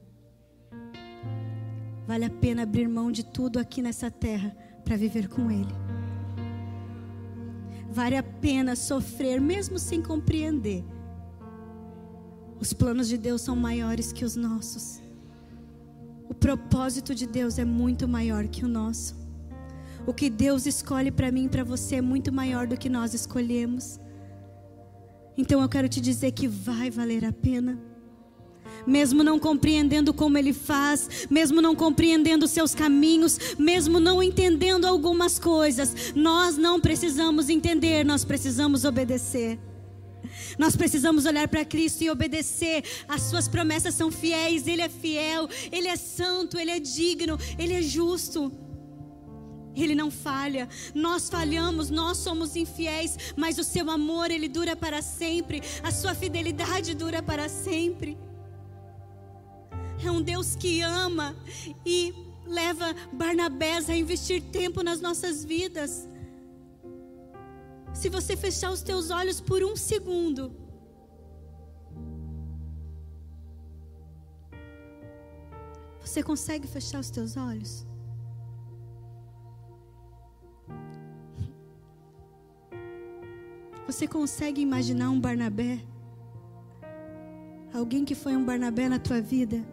Vale 2.06 2.26
a 2.26 2.30
pena 2.30 2.62
abrir 2.62 2.86
mão 2.88 3.10
de 3.10 3.24
tudo 3.24 3.58
aqui 3.58 3.80
nessa 3.80 4.10
terra 4.10 4.54
para 4.84 4.96
viver 4.96 5.28
com 5.28 5.50
Ele. 5.50 5.74
Vale 7.90 8.16
a 8.16 8.22
pena 8.22 8.76
sofrer, 8.76 9.40
mesmo 9.40 9.78
sem 9.78 10.02
compreender. 10.02 10.84
Os 12.60 12.72
planos 12.72 13.08
de 13.08 13.16
Deus 13.16 13.40
são 13.40 13.56
maiores 13.56 14.12
que 14.12 14.24
os 14.24 14.36
nossos. 14.36 15.05
O 16.28 16.34
propósito 16.34 17.14
de 17.14 17.26
Deus 17.26 17.58
é 17.58 17.64
muito 17.64 18.08
maior 18.08 18.46
que 18.48 18.64
o 18.64 18.68
nosso. 18.68 19.14
O 20.06 20.12
que 20.12 20.30
Deus 20.30 20.66
escolhe 20.66 21.10
para 21.10 21.32
mim 21.32 21.46
e 21.46 21.48
para 21.48 21.64
você 21.64 21.96
é 21.96 22.00
muito 22.00 22.32
maior 22.32 22.66
do 22.66 22.76
que 22.76 22.88
nós 22.88 23.14
escolhemos. 23.14 23.98
Então 25.36 25.60
eu 25.60 25.68
quero 25.68 25.88
te 25.88 26.00
dizer 26.00 26.32
que 26.32 26.48
vai 26.48 26.90
valer 26.90 27.24
a 27.24 27.32
pena. 27.32 27.78
Mesmo 28.86 29.24
não 29.24 29.38
compreendendo 29.38 30.14
como 30.14 30.38
ele 30.38 30.52
faz, 30.52 31.26
mesmo 31.28 31.60
não 31.60 31.74
compreendendo 31.74 32.46
seus 32.46 32.74
caminhos, 32.74 33.38
mesmo 33.58 33.98
não 33.98 34.22
entendendo 34.22 34.86
algumas 34.86 35.38
coisas, 35.38 36.12
nós 36.14 36.56
não 36.56 36.80
precisamos 36.80 37.48
entender, 37.48 38.04
nós 38.04 38.24
precisamos 38.24 38.84
obedecer. 38.84 39.58
Nós 40.58 40.76
precisamos 40.76 41.26
olhar 41.26 41.48
para 41.48 41.64
Cristo 41.64 42.02
e 42.02 42.10
obedecer. 42.10 42.84
As 43.08 43.22
suas 43.22 43.48
promessas 43.48 43.94
são 43.94 44.10
fiéis, 44.10 44.66
Ele 44.66 44.82
é 44.82 44.88
fiel, 44.88 45.48
Ele 45.72 45.88
é 45.88 45.96
santo, 45.96 46.58
Ele 46.58 46.70
é 46.70 46.78
digno, 46.78 47.38
Ele 47.58 47.74
é 47.74 47.82
justo. 47.82 48.52
Ele 49.74 49.94
não 49.94 50.10
falha. 50.10 50.68
Nós 50.94 51.28
falhamos, 51.28 51.90
nós 51.90 52.16
somos 52.18 52.56
infiéis, 52.56 53.16
mas 53.36 53.58
o 53.58 53.64
seu 53.64 53.90
amor 53.90 54.30
ele 54.30 54.48
dura 54.48 54.74
para 54.74 55.02
sempre, 55.02 55.62
a 55.82 55.90
sua 55.90 56.14
fidelidade 56.14 56.94
dura 56.94 57.22
para 57.22 57.48
sempre. 57.48 58.16
É 60.02 60.10
um 60.10 60.22
Deus 60.22 60.56
que 60.56 60.80
ama 60.80 61.36
e 61.84 62.14
leva 62.46 62.94
Barnabés 63.12 63.90
a 63.90 63.96
investir 63.96 64.42
tempo 64.42 64.82
nas 64.82 65.00
nossas 65.00 65.44
vidas. 65.44 66.08
Se 67.96 68.10
você 68.10 68.36
fechar 68.36 68.70
os 68.70 68.82
teus 68.82 69.10
olhos 69.10 69.40
por 69.40 69.64
um 69.64 69.74
segundo, 69.74 70.52
você 75.98 76.22
consegue 76.22 76.66
fechar 76.68 77.00
os 77.00 77.08
teus 77.08 77.38
olhos? 77.38 77.86
Você 83.86 84.06
consegue 84.06 84.60
imaginar 84.60 85.08
um 85.08 85.18
Barnabé? 85.18 85.80
Alguém 87.72 88.04
que 88.04 88.14
foi 88.14 88.36
um 88.36 88.44
Barnabé 88.44 88.90
na 88.90 88.98
tua 88.98 89.22
vida? 89.22 89.64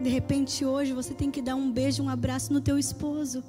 De 0.00 0.08
repente 0.08 0.64
hoje 0.64 0.92
você 0.92 1.12
tem 1.12 1.30
que 1.30 1.42
dar 1.42 1.56
um 1.56 1.70
beijo, 1.70 2.02
um 2.02 2.08
abraço 2.08 2.52
no 2.52 2.60
teu 2.60 2.78
esposo. 2.78 3.42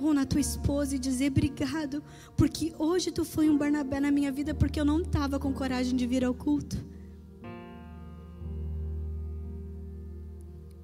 Ou 0.00 0.14
na 0.14 0.24
tua 0.24 0.40
esposa 0.40 0.94
e 0.94 0.98
dizer 0.98 1.32
obrigado, 1.32 2.02
porque 2.36 2.72
hoje 2.78 3.10
tu 3.10 3.24
foi 3.24 3.50
um 3.50 3.56
Barnabé 3.56 3.98
na 3.98 4.10
minha 4.10 4.30
vida 4.30 4.54
porque 4.54 4.78
eu 4.78 4.84
não 4.84 5.00
estava 5.00 5.38
com 5.38 5.52
coragem 5.52 5.96
de 5.96 6.06
vir 6.06 6.24
ao 6.24 6.34
culto. 6.34 6.76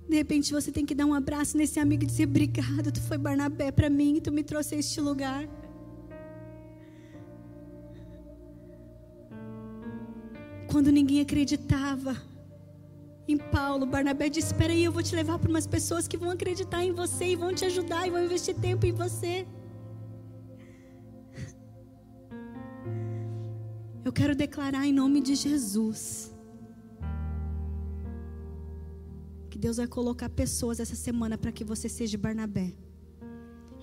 De 0.08 0.16
repente 0.16 0.52
você 0.52 0.72
tem 0.72 0.84
que 0.84 0.94
dar 0.94 1.06
um 1.06 1.14
abraço 1.14 1.56
nesse 1.56 1.78
amigo 1.78 2.02
e 2.02 2.06
dizer 2.06 2.26
obrigado, 2.26 2.90
tu 2.90 3.00
foi 3.00 3.16
Barnabé 3.16 3.70
para 3.70 3.88
mim 3.88 4.20
tu 4.20 4.32
me 4.32 4.42
trouxe 4.42 4.74
a 4.74 4.78
este 4.78 5.00
lugar. 5.00 5.48
Quando 10.68 10.90
ninguém 10.90 11.20
acreditava 11.20 12.31
em 13.28 13.36
Paulo, 13.36 13.86
Barnabé 13.86 14.28
disse: 14.28 14.48
Espera 14.48 14.72
aí, 14.72 14.84
eu 14.84 14.92
vou 14.92 15.02
te 15.02 15.14
levar 15.14 15.38
para 15.38 15.48
umas 15.48 15.66
pessoas 15.66 16.08
que 16.08 16.16
vão 16.16 16.30
acreditar 16.30 16.84
em 16.84 16.92
você 16.92 17.26
e 17.26 17.36
vão 17.36 17.54
te 17.54 17.64
ajudar 17.64 18.06
e 18.06 18.10
vão 18.10 18.24
investir 18.24 18.54
tempo 18.54 18.84
em 18.86 18.92
você. 18.92 19.46
Eu 24.04 24.12
quero 24.12 24.34
declarar 24.34 24.84
em 24.86 24.92
nome 24.92 25.20
de 25.20 25.34
Jesus 25.34 26.32
Deus 29.62 29.76
vai 29.76 29.86
colocar 29.86 30.28
pessoas 30.28 30.80
essa 30.80 30.96
semana 30.96 31.38
para 31.38 31.52
que 31.52 31.62
você 31.62 31.88
seja 31.88 32.18
Barnabé. 32.18 32.74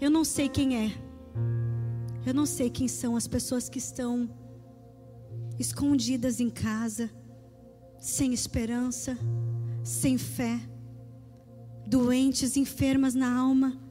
Eu 0.02 0.10
não 0.12 0.26
sei 0.26 0.50
quem 0.50 0.76
é. 0.76 0.92
Eu 2.26 2.34
não 2.34 2.46
sei 2.46 2.70
quem 2.70 2.90
são 2.90 3.16
as 3.16 3.28
pessoas 3.30 3.70
que 3.70 3.78
estão 3.78 4.30
escondidas 5.58 6.42
em 6.42 6.50
casa, 6.50 7.10
sem 8.00 8.34
esperança, 8.34 9.18
sem 9.84 10.18
fé, 10.18 10.60
doentes, 11.88 12.56
enfermas 12.56 13.14
na 13.14 13.38
alma 13.38 13.89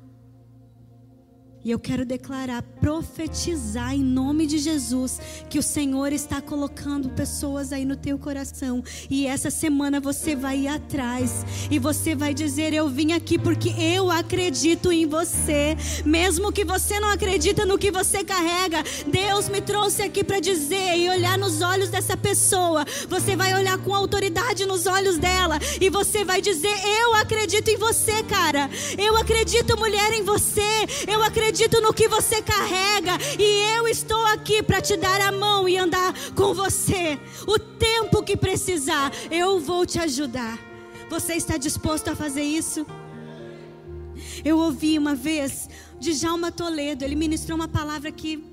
e 1.68 1.70
eu 1.70 1.78
quero 1.78 2.02
declarar, 2.02 2.62
profetizar 2.80 3.92
em 3.92 4.02
nome 4.02 4.46
de 4.46 4.56
Jesus 4.56 5.20
que 5.50 5.58
o 5.58 5.62
Senhor 5.62 6.14
está 6.14 6.40
colocando 6.40 7.10
pessoas 7.10 7.74
aí 7.74 7.84
no 7.84 7.94
teu 7.94 8.18
coração. 8.18 8.82
E 9.10 9.26
essa 9.26 9.50
semana 9.50 10.00
você 10.00 10.34
vai 10.34 10.60
ir 10.60 10.68
atrás 10.68 11.44
e 11.70 11.78
você 11.78 12.14
vai 12.14 12.32
dizer: 12.32 12.72
Eu 12.72 12.88
vim 12.88 13.12
aqui 13.12 13.38
porque 13.38 13.68
eu 13.78 14.10
acredito 14.10 14.90
em 14.90 15.04
você. 15.04 15.76
Mesmo 16.06 16.50
que 16.50 16.64
você 16.64 16.98
não 16.98 17.10
acredita 17.10 17.66
no 17.66 17.76
que 17.76 17.90
você 17.90 18.24
carrega, 18.24 18.82
Deus 19.06 19.50
me 19.50 19.60
trouxe 19.60 20.00
aqui 20.00 20.24
para 20.24 20.40
dizer 20.40 20.96
e 20.96 21.10
olhar 21.10 21.36
nos 21.36 21.60
olhos 21.60 21.90
dessa 21.90 22.16
pessoa. 22.16 22.86
Você 23.10 23.36
vai 23.36 23.52
olhar 23.52 23.76
com 23.76 23.94
autoridade 23.94 24.64
nos 24.64 24.86
olhos 24.86 25.18
dela 25.18 25.58
e 25.78 25.90
você 25.90 26.24
vai 26.24 26.40
dizer: 26.40 26.74
Eu 27.02 27.14
acredito 27.16 27.68
em 27.68 27.76
você, 27.76 28.22
cara. 28.22 28.70
Eu 28.96 29.18
acredito, 29.18 29.76
mulher, 29.76 30.14
em 30.14 30.22
você. 30.22 30.62
Eu 31.06 31.22
acredito 31.22 31.57
acredito 31.58 31.80
no 31.80 31.92
que 31.92 32.06
você 32.06 32.40
carrega 32.40 33.18
e 33.36 33.76
eu 33.76 33.88
estou 33.88 34.24
aqui 34.26 34.62
para 34.62 34.80
te 34.80 34.96
dar 34.96 35.20
a 35.20 35.32
mão 35.32 35.68
e 35.68 35.76
andar 35.76 36.14
com 36.36 36.54
você. 36.54 37.18
O 37.48 37.58
tempo 37.58 38.22
que 38.22 38.36
precisar, 38.36 39.10
eu 39.28 39.58
vou 39.58 39.84
te 39.84 39.98
ajudar. 39.98 40.56
Você 41.10 41.34
está 41.34 41.56
disposto 41.56 42.08
a 42.08 42.14
fazer 42.14 42.44
isso? 42.44 42.86
Eu 44.44 44.56
ouvi 44.56 44.96
uma 44.96 45.16
vez 45.16 45.68
de 45.98 46.12
Jalma 46.12 46.52
Toledo, 46.52 47.04
ele 47.04 47.16
ministrou 47.16 47.56
uma 47.56 47.66
palavra 47.66 48.12
que 48.12 48.44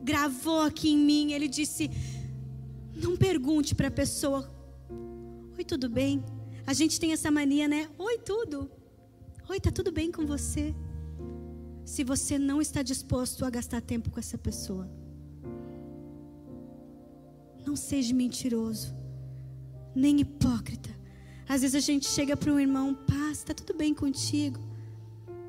gravou 0.00 0.60
aqui 0.60 0.92
em 0.92 0.98
mim. 0.98 1.32
Ele 1.32 1.48
disse: 1.48 1.90
Não 2.94 3.16
pergunte 3.16 3.74
para 3.74 3.88
a 3.88 3.90
pessoa: 3.90 4.48
Oi, 5.58 5.64
tudo 5.64 5.88
bem? 5.88 6.24
A 6.64 6.72
gente 6.72 7.00
tem 7.00 7.12
essa 7.12 7.32
mania, 7.32 7.66
né? 7.66 7.88
Oi, 7.98 8.18
tudo. 8.18 8.70
Oi, 9.48 9.58
tá 9.58 9.72
tudo 9.72 9.90
bem 9.90 10.12
com 10.12 10.24
você? 10.24 10.72
Se 11.84 12.04
você 12.04 12.38
não 12.38 12.60
está 12.60 12.82
disposto 12.82 13.44
a 13.44 13.50
gastar 13.50 13.80
tempo 13.80 14.10
com 14.10 14.20
essa 14.20 14.38
pessoa. 14.38 14.88
Não 17.66 17.76
seja 17.76 18.14
mentiroso, 18.14 18.94
nem 19.94 20.20
hipócrita. 20.20 20.90
Às 21.48 21.62
vezes 21.62 21.74
a 21.76 21.80
gente 21.80 22.06
chega 22.08 22.36
para 22.36 22.52
um 22.52 22.58
irmão, 22.58 22.94
paz, 22.94 23.38
está 23.38 23.54
tudo 23.54 23.76
bem 23.76 23.94
contigo. 23.94 24.60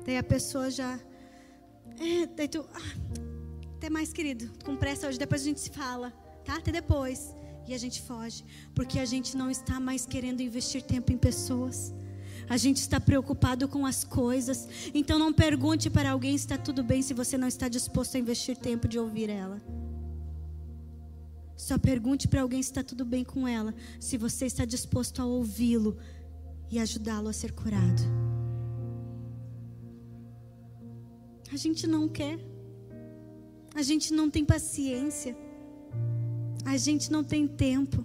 Daí 0.04 0.18
a 0.18 0.22
pessoa 0.22 0.70
já. 0.70 0.98
É, 1.98 2.26
daí 2.26 2.48
tu. 2.48 2.64
Ah, 2.74 3.24
até 3.76 3.88
mais, 3.88 4.12
querido. 4.12 4.50
Com 4.64 4.76
pressa 4.76 5.08
hoje, 5.08 5.18
depois 5.18 5.42
a 5.42 5.44
gente 5.44 5.60
se 5.60 5.70
fala, 5.70 6.10
tá? 6.44 6.56
Até 6.56 6.72
depois. 6.72 7.34
E 7.66 7.72
a 7.72 7.78
gente 7.78 8.02
foge, 8.02 8.44
porque 8.74 8.98
a 8.98 9.06
gente 9.06 9.36
não 9.36 9.50
está 9.50 9.80
mais 9.80 10.04
querendo 10.04 10.42
investir 10.42 10.82
tempo 10.82 11.10
em 11.12 11.16
pessoas. 11.16 11.94
A 12.48 12.56
gente 12.56 12.78
está 12.78 13.00
preocupado 13.00 13.68
com 13.68 13.86
as 13.86 14.04
coisas. 14.04 14.68
Então 14.92 15.18
não 15.18 15.32
pergunte 15.32 15.88
para 15.88 16.10
alguém 16.10 16.36
se 16.36 16.44
está 16.44 16.58
tudo 16.58 16.82
bem 16.82 17.02
se 17.02 17.14
você 17.14 17.38
não 17.38 17.48
está 17.48 17.68
disposto 17.68 18.16
a 18.16 18.20
investir 18.20 18.56
tempo 18.56 18.86
de 18.86 18.98
ouvir 18.98 19.30
ela. 19.30 19.60
Só 21.56 21.78
pergunte 21.78 22.28
para 22.28 22.42
alguém 22.42 22.62
se 22.62 22.70
está 22.70 22.82
tudo 22.82 23.04
bem 23.04 23.24
com 23.24 23.46
ela, 23.46 23.74
se 23.98 24.18
você 24.18 24.46
está 24.46 24.64
disposto 24.64 25.22
a 25.22 25.24
ouvi-lo 25.24 25.96
e 26.70 26.78
ajudá-lo 26.78 27.28
a 27.28 27.32
ser 27.32 27.52
curado. 27.52 28.02
A 31.52 31.56
gente 31.56 31.86
não 31.86 32.08
quer. 32.08 32.38
A 33.74 33.82
gente 33.82 34.12
não 34.12 34.28
tem 34.28 34.44
paciência. 34.44 35.36
A 36.64 36.76
gente 36.76 37.10
não 37.10 37.22
tem 37.22 37.46
tempo. 37.46 38.04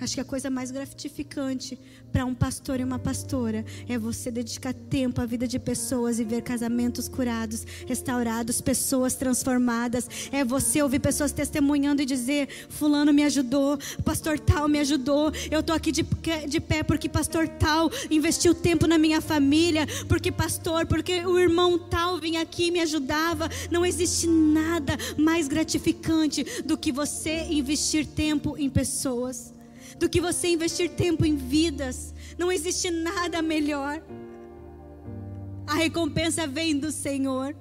Acho 0.00 0.14
que 0.14 0.20
a 0.20 0.24
coisa 0.24 0.50
mais 0.50 0.70
gratificante 0.70 1.78
para 2.12 2.24
um 2.24 2.34
pastor 2.34 2.80
e 2.80 2.84
uma 2.84 2.98
pastora 2.98 3.64
é 3.88 3.98
você 3.98 4.30
dedicar 4.30 4.74
tempo 4.74 5.20
à 5.20 5.26
vida 5.26 5.46
de 5.46 5.58
pessoas 5.58 6.18
e 6.18 6.24
ver 6.24 6.42
casamentos 6.42 7.08
curados, 7.08 7.66
restaurados, 7.86 8.60
pessoas 8.60 9.14
transformadas. 9.14 10.08
É 10.30 10.44
você 10.44 10.82
ouvir 10.82 10.98
pessoas 10.98 11.32
testemunhando 11.32 12.02
e 12.02 12.06
dizer: 12.06 12.48
Fulano 12.68 13.12
me 13.12 13.24
ajudou, 13.24 13.78
Pastor 14.04 14.38
Tal 14.38 14.68
me 14.68 14.78
ajudou. 14.80 15.32
Eu 15.50 15.60
estou 15.60 15.74
aqui 15.74 15.90
de, 15.90 16.06
de 16.46 16.60
pé 16.60 16.82
porque 16.82 17.08
Pastor 17.08 17.48
Tal 17.48 17.90
investiu 18.10 18.54
tempo 18.54 18.86
na 18.86 18.98
minha 18.98 19.22
família, 19.22 19.86
porque 20.06 20.30
Pastor, 20.30 20.86
porque 20.86 21.24
o 21.24 21.38
irmão 21.38 21.78
Tal 21.78 22.18
vinha 22.18 22.42
aqui 22.42 22.66
e 22.66 22.70
me 22.70 22.80
ajudava. 22.80 23.48
Não 23.70 23.84
existe 23.84 24.26
nada 24.26 24.96
mais 25.16 25.48
gratificante 25.48 26.62
do 26.62 26.76
que 26.76 26.92
você 26.92 27.46
investir 27.50 28.06
tempo 28.06 28.56
em 28.58 28.68
pessoas 28.68 29.55
do 29.98 30.08
que 30.08 30.20
você 30.20 30.48
investir 30.48 30.90
tempo 30.90 31.24
em 31.24 31.36
vidas. 31.36 32.14
Não 32.38 32.50
existe 32.50 32.90
nada 32.90 33.40
melhor. 33.42 34.02
A 35.66 35.74
recompensa 35.74 36.46
vem 36.46 36.78
do 36.78 36.92
Senhor. 36.92 37.56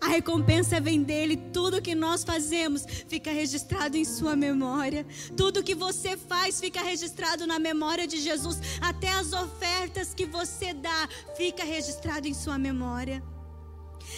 A 0.00 0.08
recompensa 0.08 0.80
vem 0.80 1.02
dele. 1.02 1.36
Tudo 1.52 1.82
que 1.82 1.94
nós 1.94 2.22
fazemos 2.22 2.84
fica 3.08 3.30
registrado 3.30 3.96
em 3.96 4.04
sua 4.04 4.36
memória. 4.36 5.06
Tudo 5.36 5.64
que 5.64 5.74
você 5.74 6.16
faz 6.16 6.60
fica 6.60 6.82
registrado 6.82 7.46
na 7.46 7.58
memória 7.58 8.06
de 8.06 8.20
Jesus. 8.20 8.60
Até 8.80 9.10
as 9.10 9.32
ofertas 9.32 10.14
que 10.14 10.26
você 10.26 10.72
dá 10.72 11.08
fica 11.36 11.64
registrado 11.64 12.28
em 12.28 12.34
sua 12.34 12.58
memória. 12.58 13.22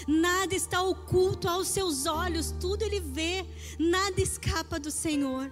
Nada 0.06 0.54
está 0.54 0.82
oculto 0.82 1.48
aos 1.48 1.68
seus 1.68 2.04
olhos, 2.04 2.54
tudo 2.60 2.82
ele 2.82 3.00
vê, 3.00 3.46
nada 3.78 4.20
escapa 4.20 4.78
do 4.78 4.90
Senhor. 4.90 5.50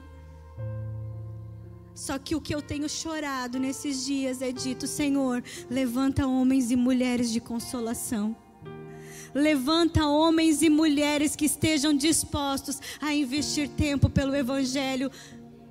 Só 1.97 2.19
que 2.19 2.35
o 2.35 2.41
que 2.43 2.55
eu 2.55 2.61
tenho 2.61 2.87
chorado 2.91 3.59
nesses 3.59 4.05
dias 4.05 4.43
é 4.43 4.53
dito: 4.53 4.87
Senhor, 4.87 5.43
levanta 5.71 6.27
homens 6.27 6.71
e 6.71 6.77
mulheres 6.77 7.33
de 7.33 7.41
consolação. 7.41 8.37
Levanta 9.35 10.07
homens 10.07 10.61
e 10.61 10.69
mulheres 10.69 11.35
que 11.35 11.47
estejam 11.47 11.95
dispostos 11.95 12.81
a 13.01 13.15
investir 13.15 13.69
tempo 13.69 14.11
pelo 14.11 14.37
Evangelho 14.37 15.11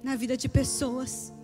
na 0.04 0.16
vida 0.16 0.36
de 0.36 0.50
pessoas. 0.50 1.35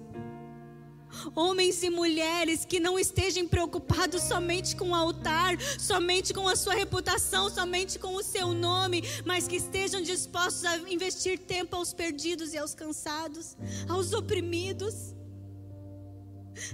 Homens 1.36 1.82
e 1.84 1.90
mulheres 1.90 2.66
que 2.66 2.80
não 2.80 2.98
estejam 2.98 3.48
preocupados 3.48 4.24
somente 4.24 4.76
com 4.76 4.90
o 4.90 4.96
altar, 4.96 5.60
somente 5.80 6.34
com 6.34 6.48
a 6.48 6.56
sua 6.56 6.74
reputação, 6.74 7.50
somente 7.50 8.00
com 8.00 8.16
o 8.16 8.24
seu 8.24 8.54
nome, 8.54 9.04
mas 9.26 9.48
que 9.48 9.56
estejam 9.56 10.02
dispostos 10.02 10.66
a 10.66 10.78
investir 10.90 11.40
tempo 11.40 11.76
aos 11.76 11.94
perdidos 11.94 12.54
e 12.54 12.58
aos 12.58 12.74
cansados, 12.74 13.56
aos 13.88 14.14
oprimidos. 14.14 15.14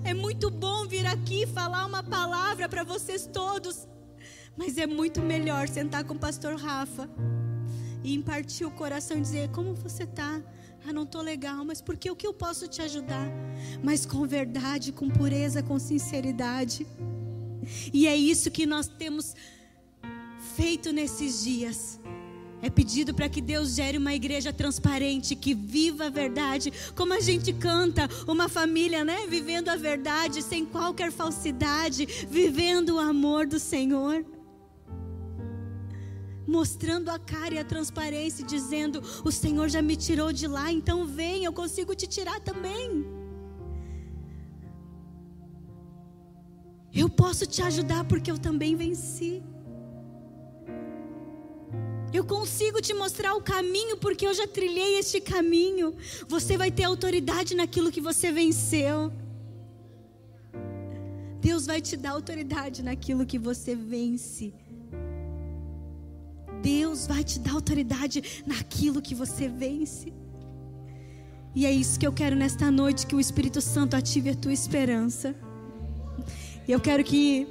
É 0.03 0.13
muito 0.13 0.49
bom 0.49 0.87
vir 0.87 1.05
aqui 1.05 1.45
falar 1.45 1.85
uma 1.85 2.03
palavra 2.03 2.67
para 2.67 2.83
vocês 2.83 3.29
todos, 3.31 3.87
mas 4.55 4.77
é 4.77 4.87
muito 4.87 5.21
melhor 5.21 5.67
sentar 5.67 6.03
com 6.03 6.15
o 6.15 6.19
pastor 6.19 6.55
Rafa 6.55 7.09
e 8.03 8.13
impartir 8.13 8.65
o 8.65 8.71
coração 8.71 9.17
e 9.17 9.21
dizer: 9.21 9.49
Como 9.49 9.73
você 9.75 10.03
está? 10.03 10.41
Não 10.93 11.03
estou 11.03 11.21
legal, 11.21 11.63
mas 11.65 11.81
porque 11.81 12.09
o 12.09 12.15
que 12.15 12.25
eu 12.25 12.33
posso 12.33 12.67
te 12.67 12.81
ajudar? 12.81 13.29
Mas 13.83 14.05
com 14.05 14.25
verdade, 14.25 14.91
com 14.91 15.09
pureza, 15.09 15.61
com 15.61 15.77
sinceridade. 15.77 16.88
E 17.93 18.07
é 18.07 18.15
isso 18.15 18.49
que 18.49 18.65
nós 18.65 18.88
temos 18.88 19.35
feito 20.55 20.91
nesses 20.91 21.43
dias. 21.43 21.99
É 22.61 22.69
pedido 22.69 23.13
para 23.13 23.29
que 23.29 23.41
Deus 23.41 23.75
gere 23.75 23.97
uma 23.97 24.15
igreja 24.15 24.51
transparente, 24.51 25.35
que 25.35 25.53
viva 25.53 26.05
a 26.05 26.09
verdade, 26.09 26.73
como 26.95 27.13
a 27.13 27.19
gente 27.19 27.53
canta, 27.53 28.09
uma 28.27 28.49
família, 28.49 29.05
né? 29.05 29.27
Vivendo 29.27 29.69
a 29.69 29.75
verdade, 29.75 30.41
sem 30.41 30.65
qualquer 30.65 31.11
falsidade, 31.11 32.05
vivendo 32.29 32.95
o 32.95 32.99
amor 32.99 33.45
do 33.45 33.59
Senhor 33.59 34.25
mostrando 36.47 37.09
a 37.09 37.19
cara 37.19 37.55
e 37.55 37.59
a 37.59 37.65
transparência, 37.65 38.45
dizendo: 38.45 39.03
O 39.23 39.31
Senhor 39.31 39.67
já 39.67 39.81
me 39.81 39.95
tirou 39.95 40.31
de 40.31 40.47
lá, 40.47 40.71
então 40.71 41.05
vem, 41.05 41.43
eu 41.43 41.51
consigo 41.51 41.93
te 41.93 42.07
tirar 42.07 42.39
também. 42.39 43.05
Eu 46.93 47.09
posso 47.09 47.45
te 47.45 47.61
ajudar 47.61 48.05
porque 48.05 48.31
eu 48.31 48.39
também 48.39 48.75
venci. 48.75 49.43
Eu 52.13 52.23
consigo 52.23 52.81
te 52.81 52.93
mostrar 52.93 53.35
o 53.35 53.41
caminho 53.41 53.97
porque 53.97 54.25
eu 54.25 54.33
já 54.33 54.47
trilhei 54.47 54.97
este 54.97 55.19
caminho. 55.19 55.93
Você 56.27 56.57
vai 56.57 56.71
ter 56.71 56.85
autoridade 56.85 57.53
naquilo 57.53 57.91
que 57.91 57.99
você 57.99 58.31
venceu. 58.31 59.11
Deus 61.41 61.65
vai 61.65 61.81
te 61.81 61.95
dar 61.95 62.11
autoridade 62.11 62.81
naquilo 62.81 63.25
que 63.25 63.37
você 63.37 63.75
vence. 63.75 64.53
Deus 66.62 67.08
vai 67.08 67.24
te 67.24 67.39
dar 67.39 67.53
autoridade 67.53 68.43
naquilo 68.45 69.01
que 69.01 69.16
você 69.16 69.47
vence. 69.47 70.14
E 71.55 71.66
é 71.66 71.72
isso 71.72 71.99
que 71.99 72.05
eu 72.05 72.14
quero 72.14 72.36
nesta 72.36 72.70
noite, 72.70 73.08
que 73.08 73.16
o 73.16 73.20
Espírito 73.20 73.62
Santo 73.62 73.95
ative 73.95 74.30
a 74.30 74.36
tua 74.36 74.53
esperança. 74.53 75.36
E 76.68 76.72
eu 76.72 76.80
quero 76.80 77.03
que 77.03 77.47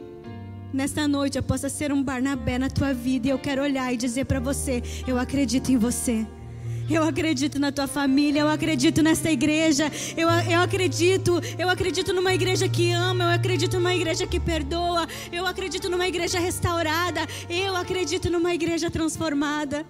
nesta 0.73 1.09
noite 1.09 1.39
eu 1.39 1.43
possa 1.43 1.69
ser 1.69 1.93
um 1.93 2.03
Barnabé 2.03 2.59
na 2.59 2.71
tua 2.71 2.93
vida. 2.93 3.27
E 3.27 3.31
eu 3.31 3.39
quero 3.39 3.63
olhar 3.63 3.93
e 3.93 3.97
dizer 3.97 4.27
para 4.27 4.39
você: 4.39 4.83
eu 5.07 5.19
acredito 5.19 5.73
em 5.73 5.77
você. 5.77 6.27
Eu 6.89 7.03
acredito 7.03 7.59
na 7.59 7.73
tua 7.73 7.89
família, 7.89 8.41
eu 8.41 8.49
acredito 8.49 9.03
nesta 9.03 9.31
igreja, 9.31 9.91
eu, 10.17 10.29
eu 10.29 10.61
acredito, 10.61 11.41
eu 11.59 11.69
acredito 11.69 12.13
numa 12.13 12.33
igreja 12.33 12.69
que 12.69 12.93
ama, 12.93 13.25
eu 13.25 13.31
acredito 13.31 13.77
numa 13.77 13.95
igreja 13.95 14.27
que 14.27 14.39
perdoa, 14.39 15.07
eu 15.33 15.45
acredito 15.47 15.91
numa 15.91 16.07
igreja 16.07 16.39
restaurada, 16.39 17.21
eu 17.51 17.75
acredito 17.75 18.31
numa 18.31 18.55
igreja 18.55 18.89
transformada. 18.89 19.85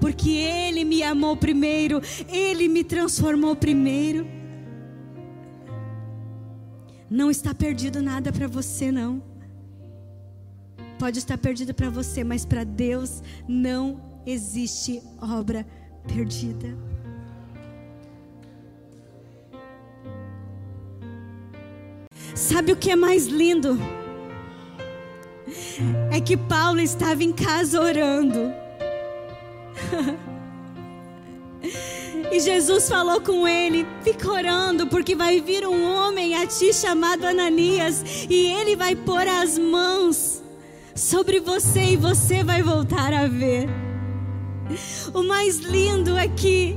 Porque 0.00 0.30
Ele 0.30 0.84
me 0.84 1.02
amou 1.02 1.36
primeiro, 1.36 2.00
Ele 2.28 2.68
me 2.68 2.84
transformou 2.84 3.56
primeiro. 3.56 4.24
Não 7.10 7.32
está 7.32 7.52
perdido 7.52 8.00
nada 8.00 8.32
para 8.32 8.46
você, 8.46 8.92
não. 8.92 9.20
Pode 11.00 11.18
estar 11.18 11.36
perdido 11.36 11.74
para 11.74 11.90
você, 11.90 12.22
mas 12.22 12.44
para 12.44 12.62
Deus 12.62 13.22
não 13.48 14.00
existe 14.24 15.02
obra 15.20 15.66
perdida. 16.06 16.76
Sabe 22.34 22.72
o 22.72 22.76
que 22.76 22.90
é 22.90 22.96
mais 22.96 23.26
lindo? 23.26 23.78
É 26.10 26.20
que 26.20 26.36
Paulo 26.36 26.80
estava 26.80 27.22
em 27.22 27.32
casa 27.32 27.80
orando. 27.80 28.52
E 32.30 32.40
Jesus 32.40 32.88
falou 32.88 33.20
com 33.20 33.46
ele: 33.46 33.86
fica 34.02 34.30
orando, 34.30 34.86
porque 34.88 35.14
vai 35.14 35.40
vir 35.40 35.66
um 35.66 35.90
homem 35.90 36.34
a 36.34 36.46
ti 36.46 36.72
chamado 36.72 37.24
Ananias, 37.24 38.26
e 38.28 38.52
ele 38.52 38.76
vai 38.76 38.94
pôr 38.94 39.26
as 39.26 39.58
mãos 39.58 40.42
sobre 40.94 41.40
você 41.40 41.92
e 41.92 41.96
você 41.96 42.42
vai 42.42 42.62
voltar 42.62 43.12
a 43.12 43.26
ver. 43.26 43.85
O 45.14 45.22
mais 45.22 45.58
lindo 45.58 46.16
é 46.16 46.28
que 46.28 46.76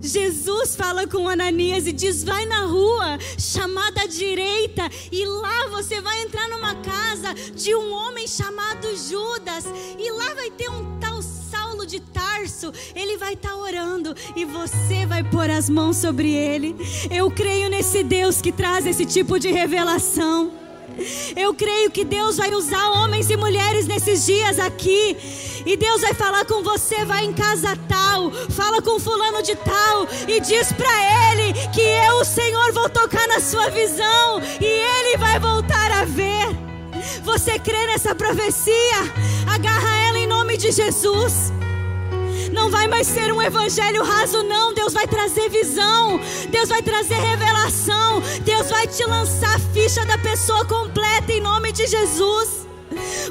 Jesus 0.00 0.74
fala 0.74 1.06
com 1.06 1.28
Ananias 1.28 1.86
e 1.86 1.92
diz: 1.92 2.24
vai 2.24 2.44
na 2.46 2.66
rua 2.66 3.18
chamada 3.38 4.02
à 4.02 4.06
direita, 4.06 4.88
e 5.10 5.24
lá 5.24 5.68
você 5.68 6.00
vai 6.00 6.22
entrar 6.22 6.48
numa 6.48 6.74
casa 6.76 7.34
de 7.54 7.74
um 7.74 7.92
homem 7.92 8.26
chamado 8.26 8.88
Judas, 8.96 9.64
e 9.98 10.10
lá 10.10 10.34
vai 10.34 10.50
ter 10.50 10.68
um 10.70 10.98
tal 10.98 11.22
Saulo 11.22 11.86
de 11.86 12.00
Tarso, 12.00 12.72
ele 12.94 13.16
vai 13.16 13.34
estar 13.34 13.50
tá 13.50 13.56
orando 13.56 14.14
e 14.34 14.44
você 14.44 15.04
vai 15.06 15.22
pôr 15.22 15.50
as 15.50 15.68
mãos 15.68 15.98
sobre 15.98 16.32
ele. 16.32 16.74
Eu 17.10 17.30
creio 17.30 17.68
nesse 17.68 18.02
Deus 18.02 18.40
que 18.40 18.50
traz 18.50 18.86
esse 18.86 19.04
tipo 19.04 19.38
de 19.38 19.50
revelação. 19.50 20.52
Eu 21.36 21.54
creio 21.54 21.90
que 21.90 22.04
Deus 22.04 22.36
vai 22.36 22.52
usar 22.54 22.90
homens 22.90 23.30
e 23.30 23.36
mulheres 23.36 23.86
nesses 23.86 24.26
dias 24.26 24.58
aqui. 24.58 25.16
E 25.64 25.76
Deus 25.76 26.00
vai 26.00 26.14
falar 26.14 26.44
com 26.44 26.62
você, 26.62 27.04
vai 27.04 27.24
em 27.24 27.32
casa 27.32 27.76
tal, 27.88 28.30
fala 28.50 28.82
com 28.82 28.98
fulano 28.98 29.42
de 29.42 29.54
tal 29.56 30.08
e 30.26 30.40
diz 30.40 30.72
para 30.72 31.32
ele 31.32 31.52
que 31.72 31.80
eu, 31.80 32.16
o 32.16 32.24
Senhor, 32.24 32.72
vou 32.72 32.88
tocar 32.88 33.26
na 33.28 33.40
sua 33.40 33.70
visão 33.70 34.40
e 34.60 34.64
ele 34.64 35.16
vai 35.18 35.38
voltar 35.38 35.92
a 35.92 36.04
ver. 36.04 36.48
Você 37.22 37.58
crê 37.58 37.86
nessa 37.86 38.14
profecia? 38.14 38.98
Agarra 39.46 40.08
ela 40.08 40.18
em 40.18 40.26
nome 40.26 40.56
de 40.56 40.72
Jesus. 40.72 41.52
Não 42.52 42.70
vai 42.70 42.86
mais 42.86 43.06
ser 43.06 43.32
um 43.32 43.40
evangelho 43.40 44.04
raso, 44.04 44.42
não. 44.42 44.74
Deus 44.74 44.92
vai 44.92 45.06
trazer 45.06 45.48
visão. 45.48 46.20
Deus 46.50 46.68
vai 46.68 46.82
trazer 46.82 47.14
revelação. 47.14 48.22
Deus 48.44 48.68
vai 48.68 48.86
te 48.86 49.04
lançar 49.04 49.56
a 49.56 49.58
ficha 49.58 50.04
da 50.04 50.18
pessoa 50.18 50.64
completa 50.66 51.32
em 51.32 51.40
nome 51.40 51.72
de 51.72 51.86
Jesus. 51.86 52.62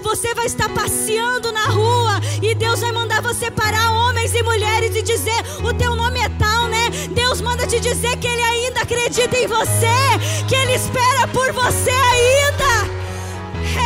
Você 0.01 0.33
vai 0.33 0.47
estar 0.47 0.69
passeando 0.69 1.51
na 1.51 1.65
rua 1.65 2.19
e 2.41 2.55
Deus 2.55 2.79
vai 2.79 2.91
mandar 2.91 3.21
você 3.21 3.51
parar 3.51 3.91
homens 3.91 4.33
e 4.33 4.41
mulheres 4.41 4.95
e 4.95 5.03
dizer: 5.03 5.39
O 5.63 5.71
teu 5.73 5.95
nome 5.95 6.19
é 6.19 6.29
tal, 6.29 6.67
né? 6.67 6.89
Deus 7.11 7.41
manda 7.41 7.67
te 7.67 7.79
dizer 7.79 8.17
que 8.17 8.27
Ele 8.27 8.41
ainda 8.41 8.81
acredita 8.81 9.37
em 9.37 9.45
você, 9.45 10.45
que 10.47 10.55
Ele 10.55 10.73
espera 10.73 11.27
por 11.27 11.51
você 11.51 11.91
ainda. 11.91 12.91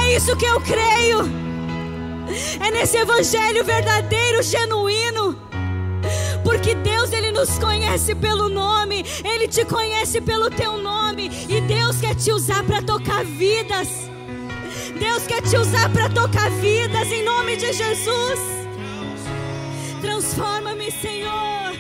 É 0.02 0.16
isso 0.16 0.36
que 0.38 0.46
eu 0.46 0.62
creio. 0.62 1.45
É 2.60 2.72
nesse 2.72 2.98
evangelho 2.98 3.64
verdadeiro, 3.64 4.44
genuíno. 4.44 5.38
Porque 6.44 6.76
Deus 6.76 7.12
ele 7.12 7.32
nos 7.32 7.58
conhece 7.58 8.14
pelo 8.14 8.50
nome, 8.50 9.04
ele 9.24 9.48
te 9.48 9.66
conhece 9.66 10.22
pelo 10.22 10.50
teu 10.50 10.78
nome 10.78 11.32
e 11.50 11.60
Deus 11.62 11.98
quer 11.98 12.16
te 12.16 12.32
usar 12.32 12.64
para 12.64 12.82
tocar 12.82 13.26
vidas. 13.26 13.90
Deus 15.00 15.26
quer 15.28 15.42
te 15.42 15.58
usar 15.58 15.92
para 15.92 16.10
tocar 16.10 16.50
vidas 16.52 17.12
em 17.12 17.24
nome 17.24 17.58
de 17.58 17.74
Jesus. 17.74 18.40
Transforma-me, 20.02 20.92
Senhor. 20.92 21.75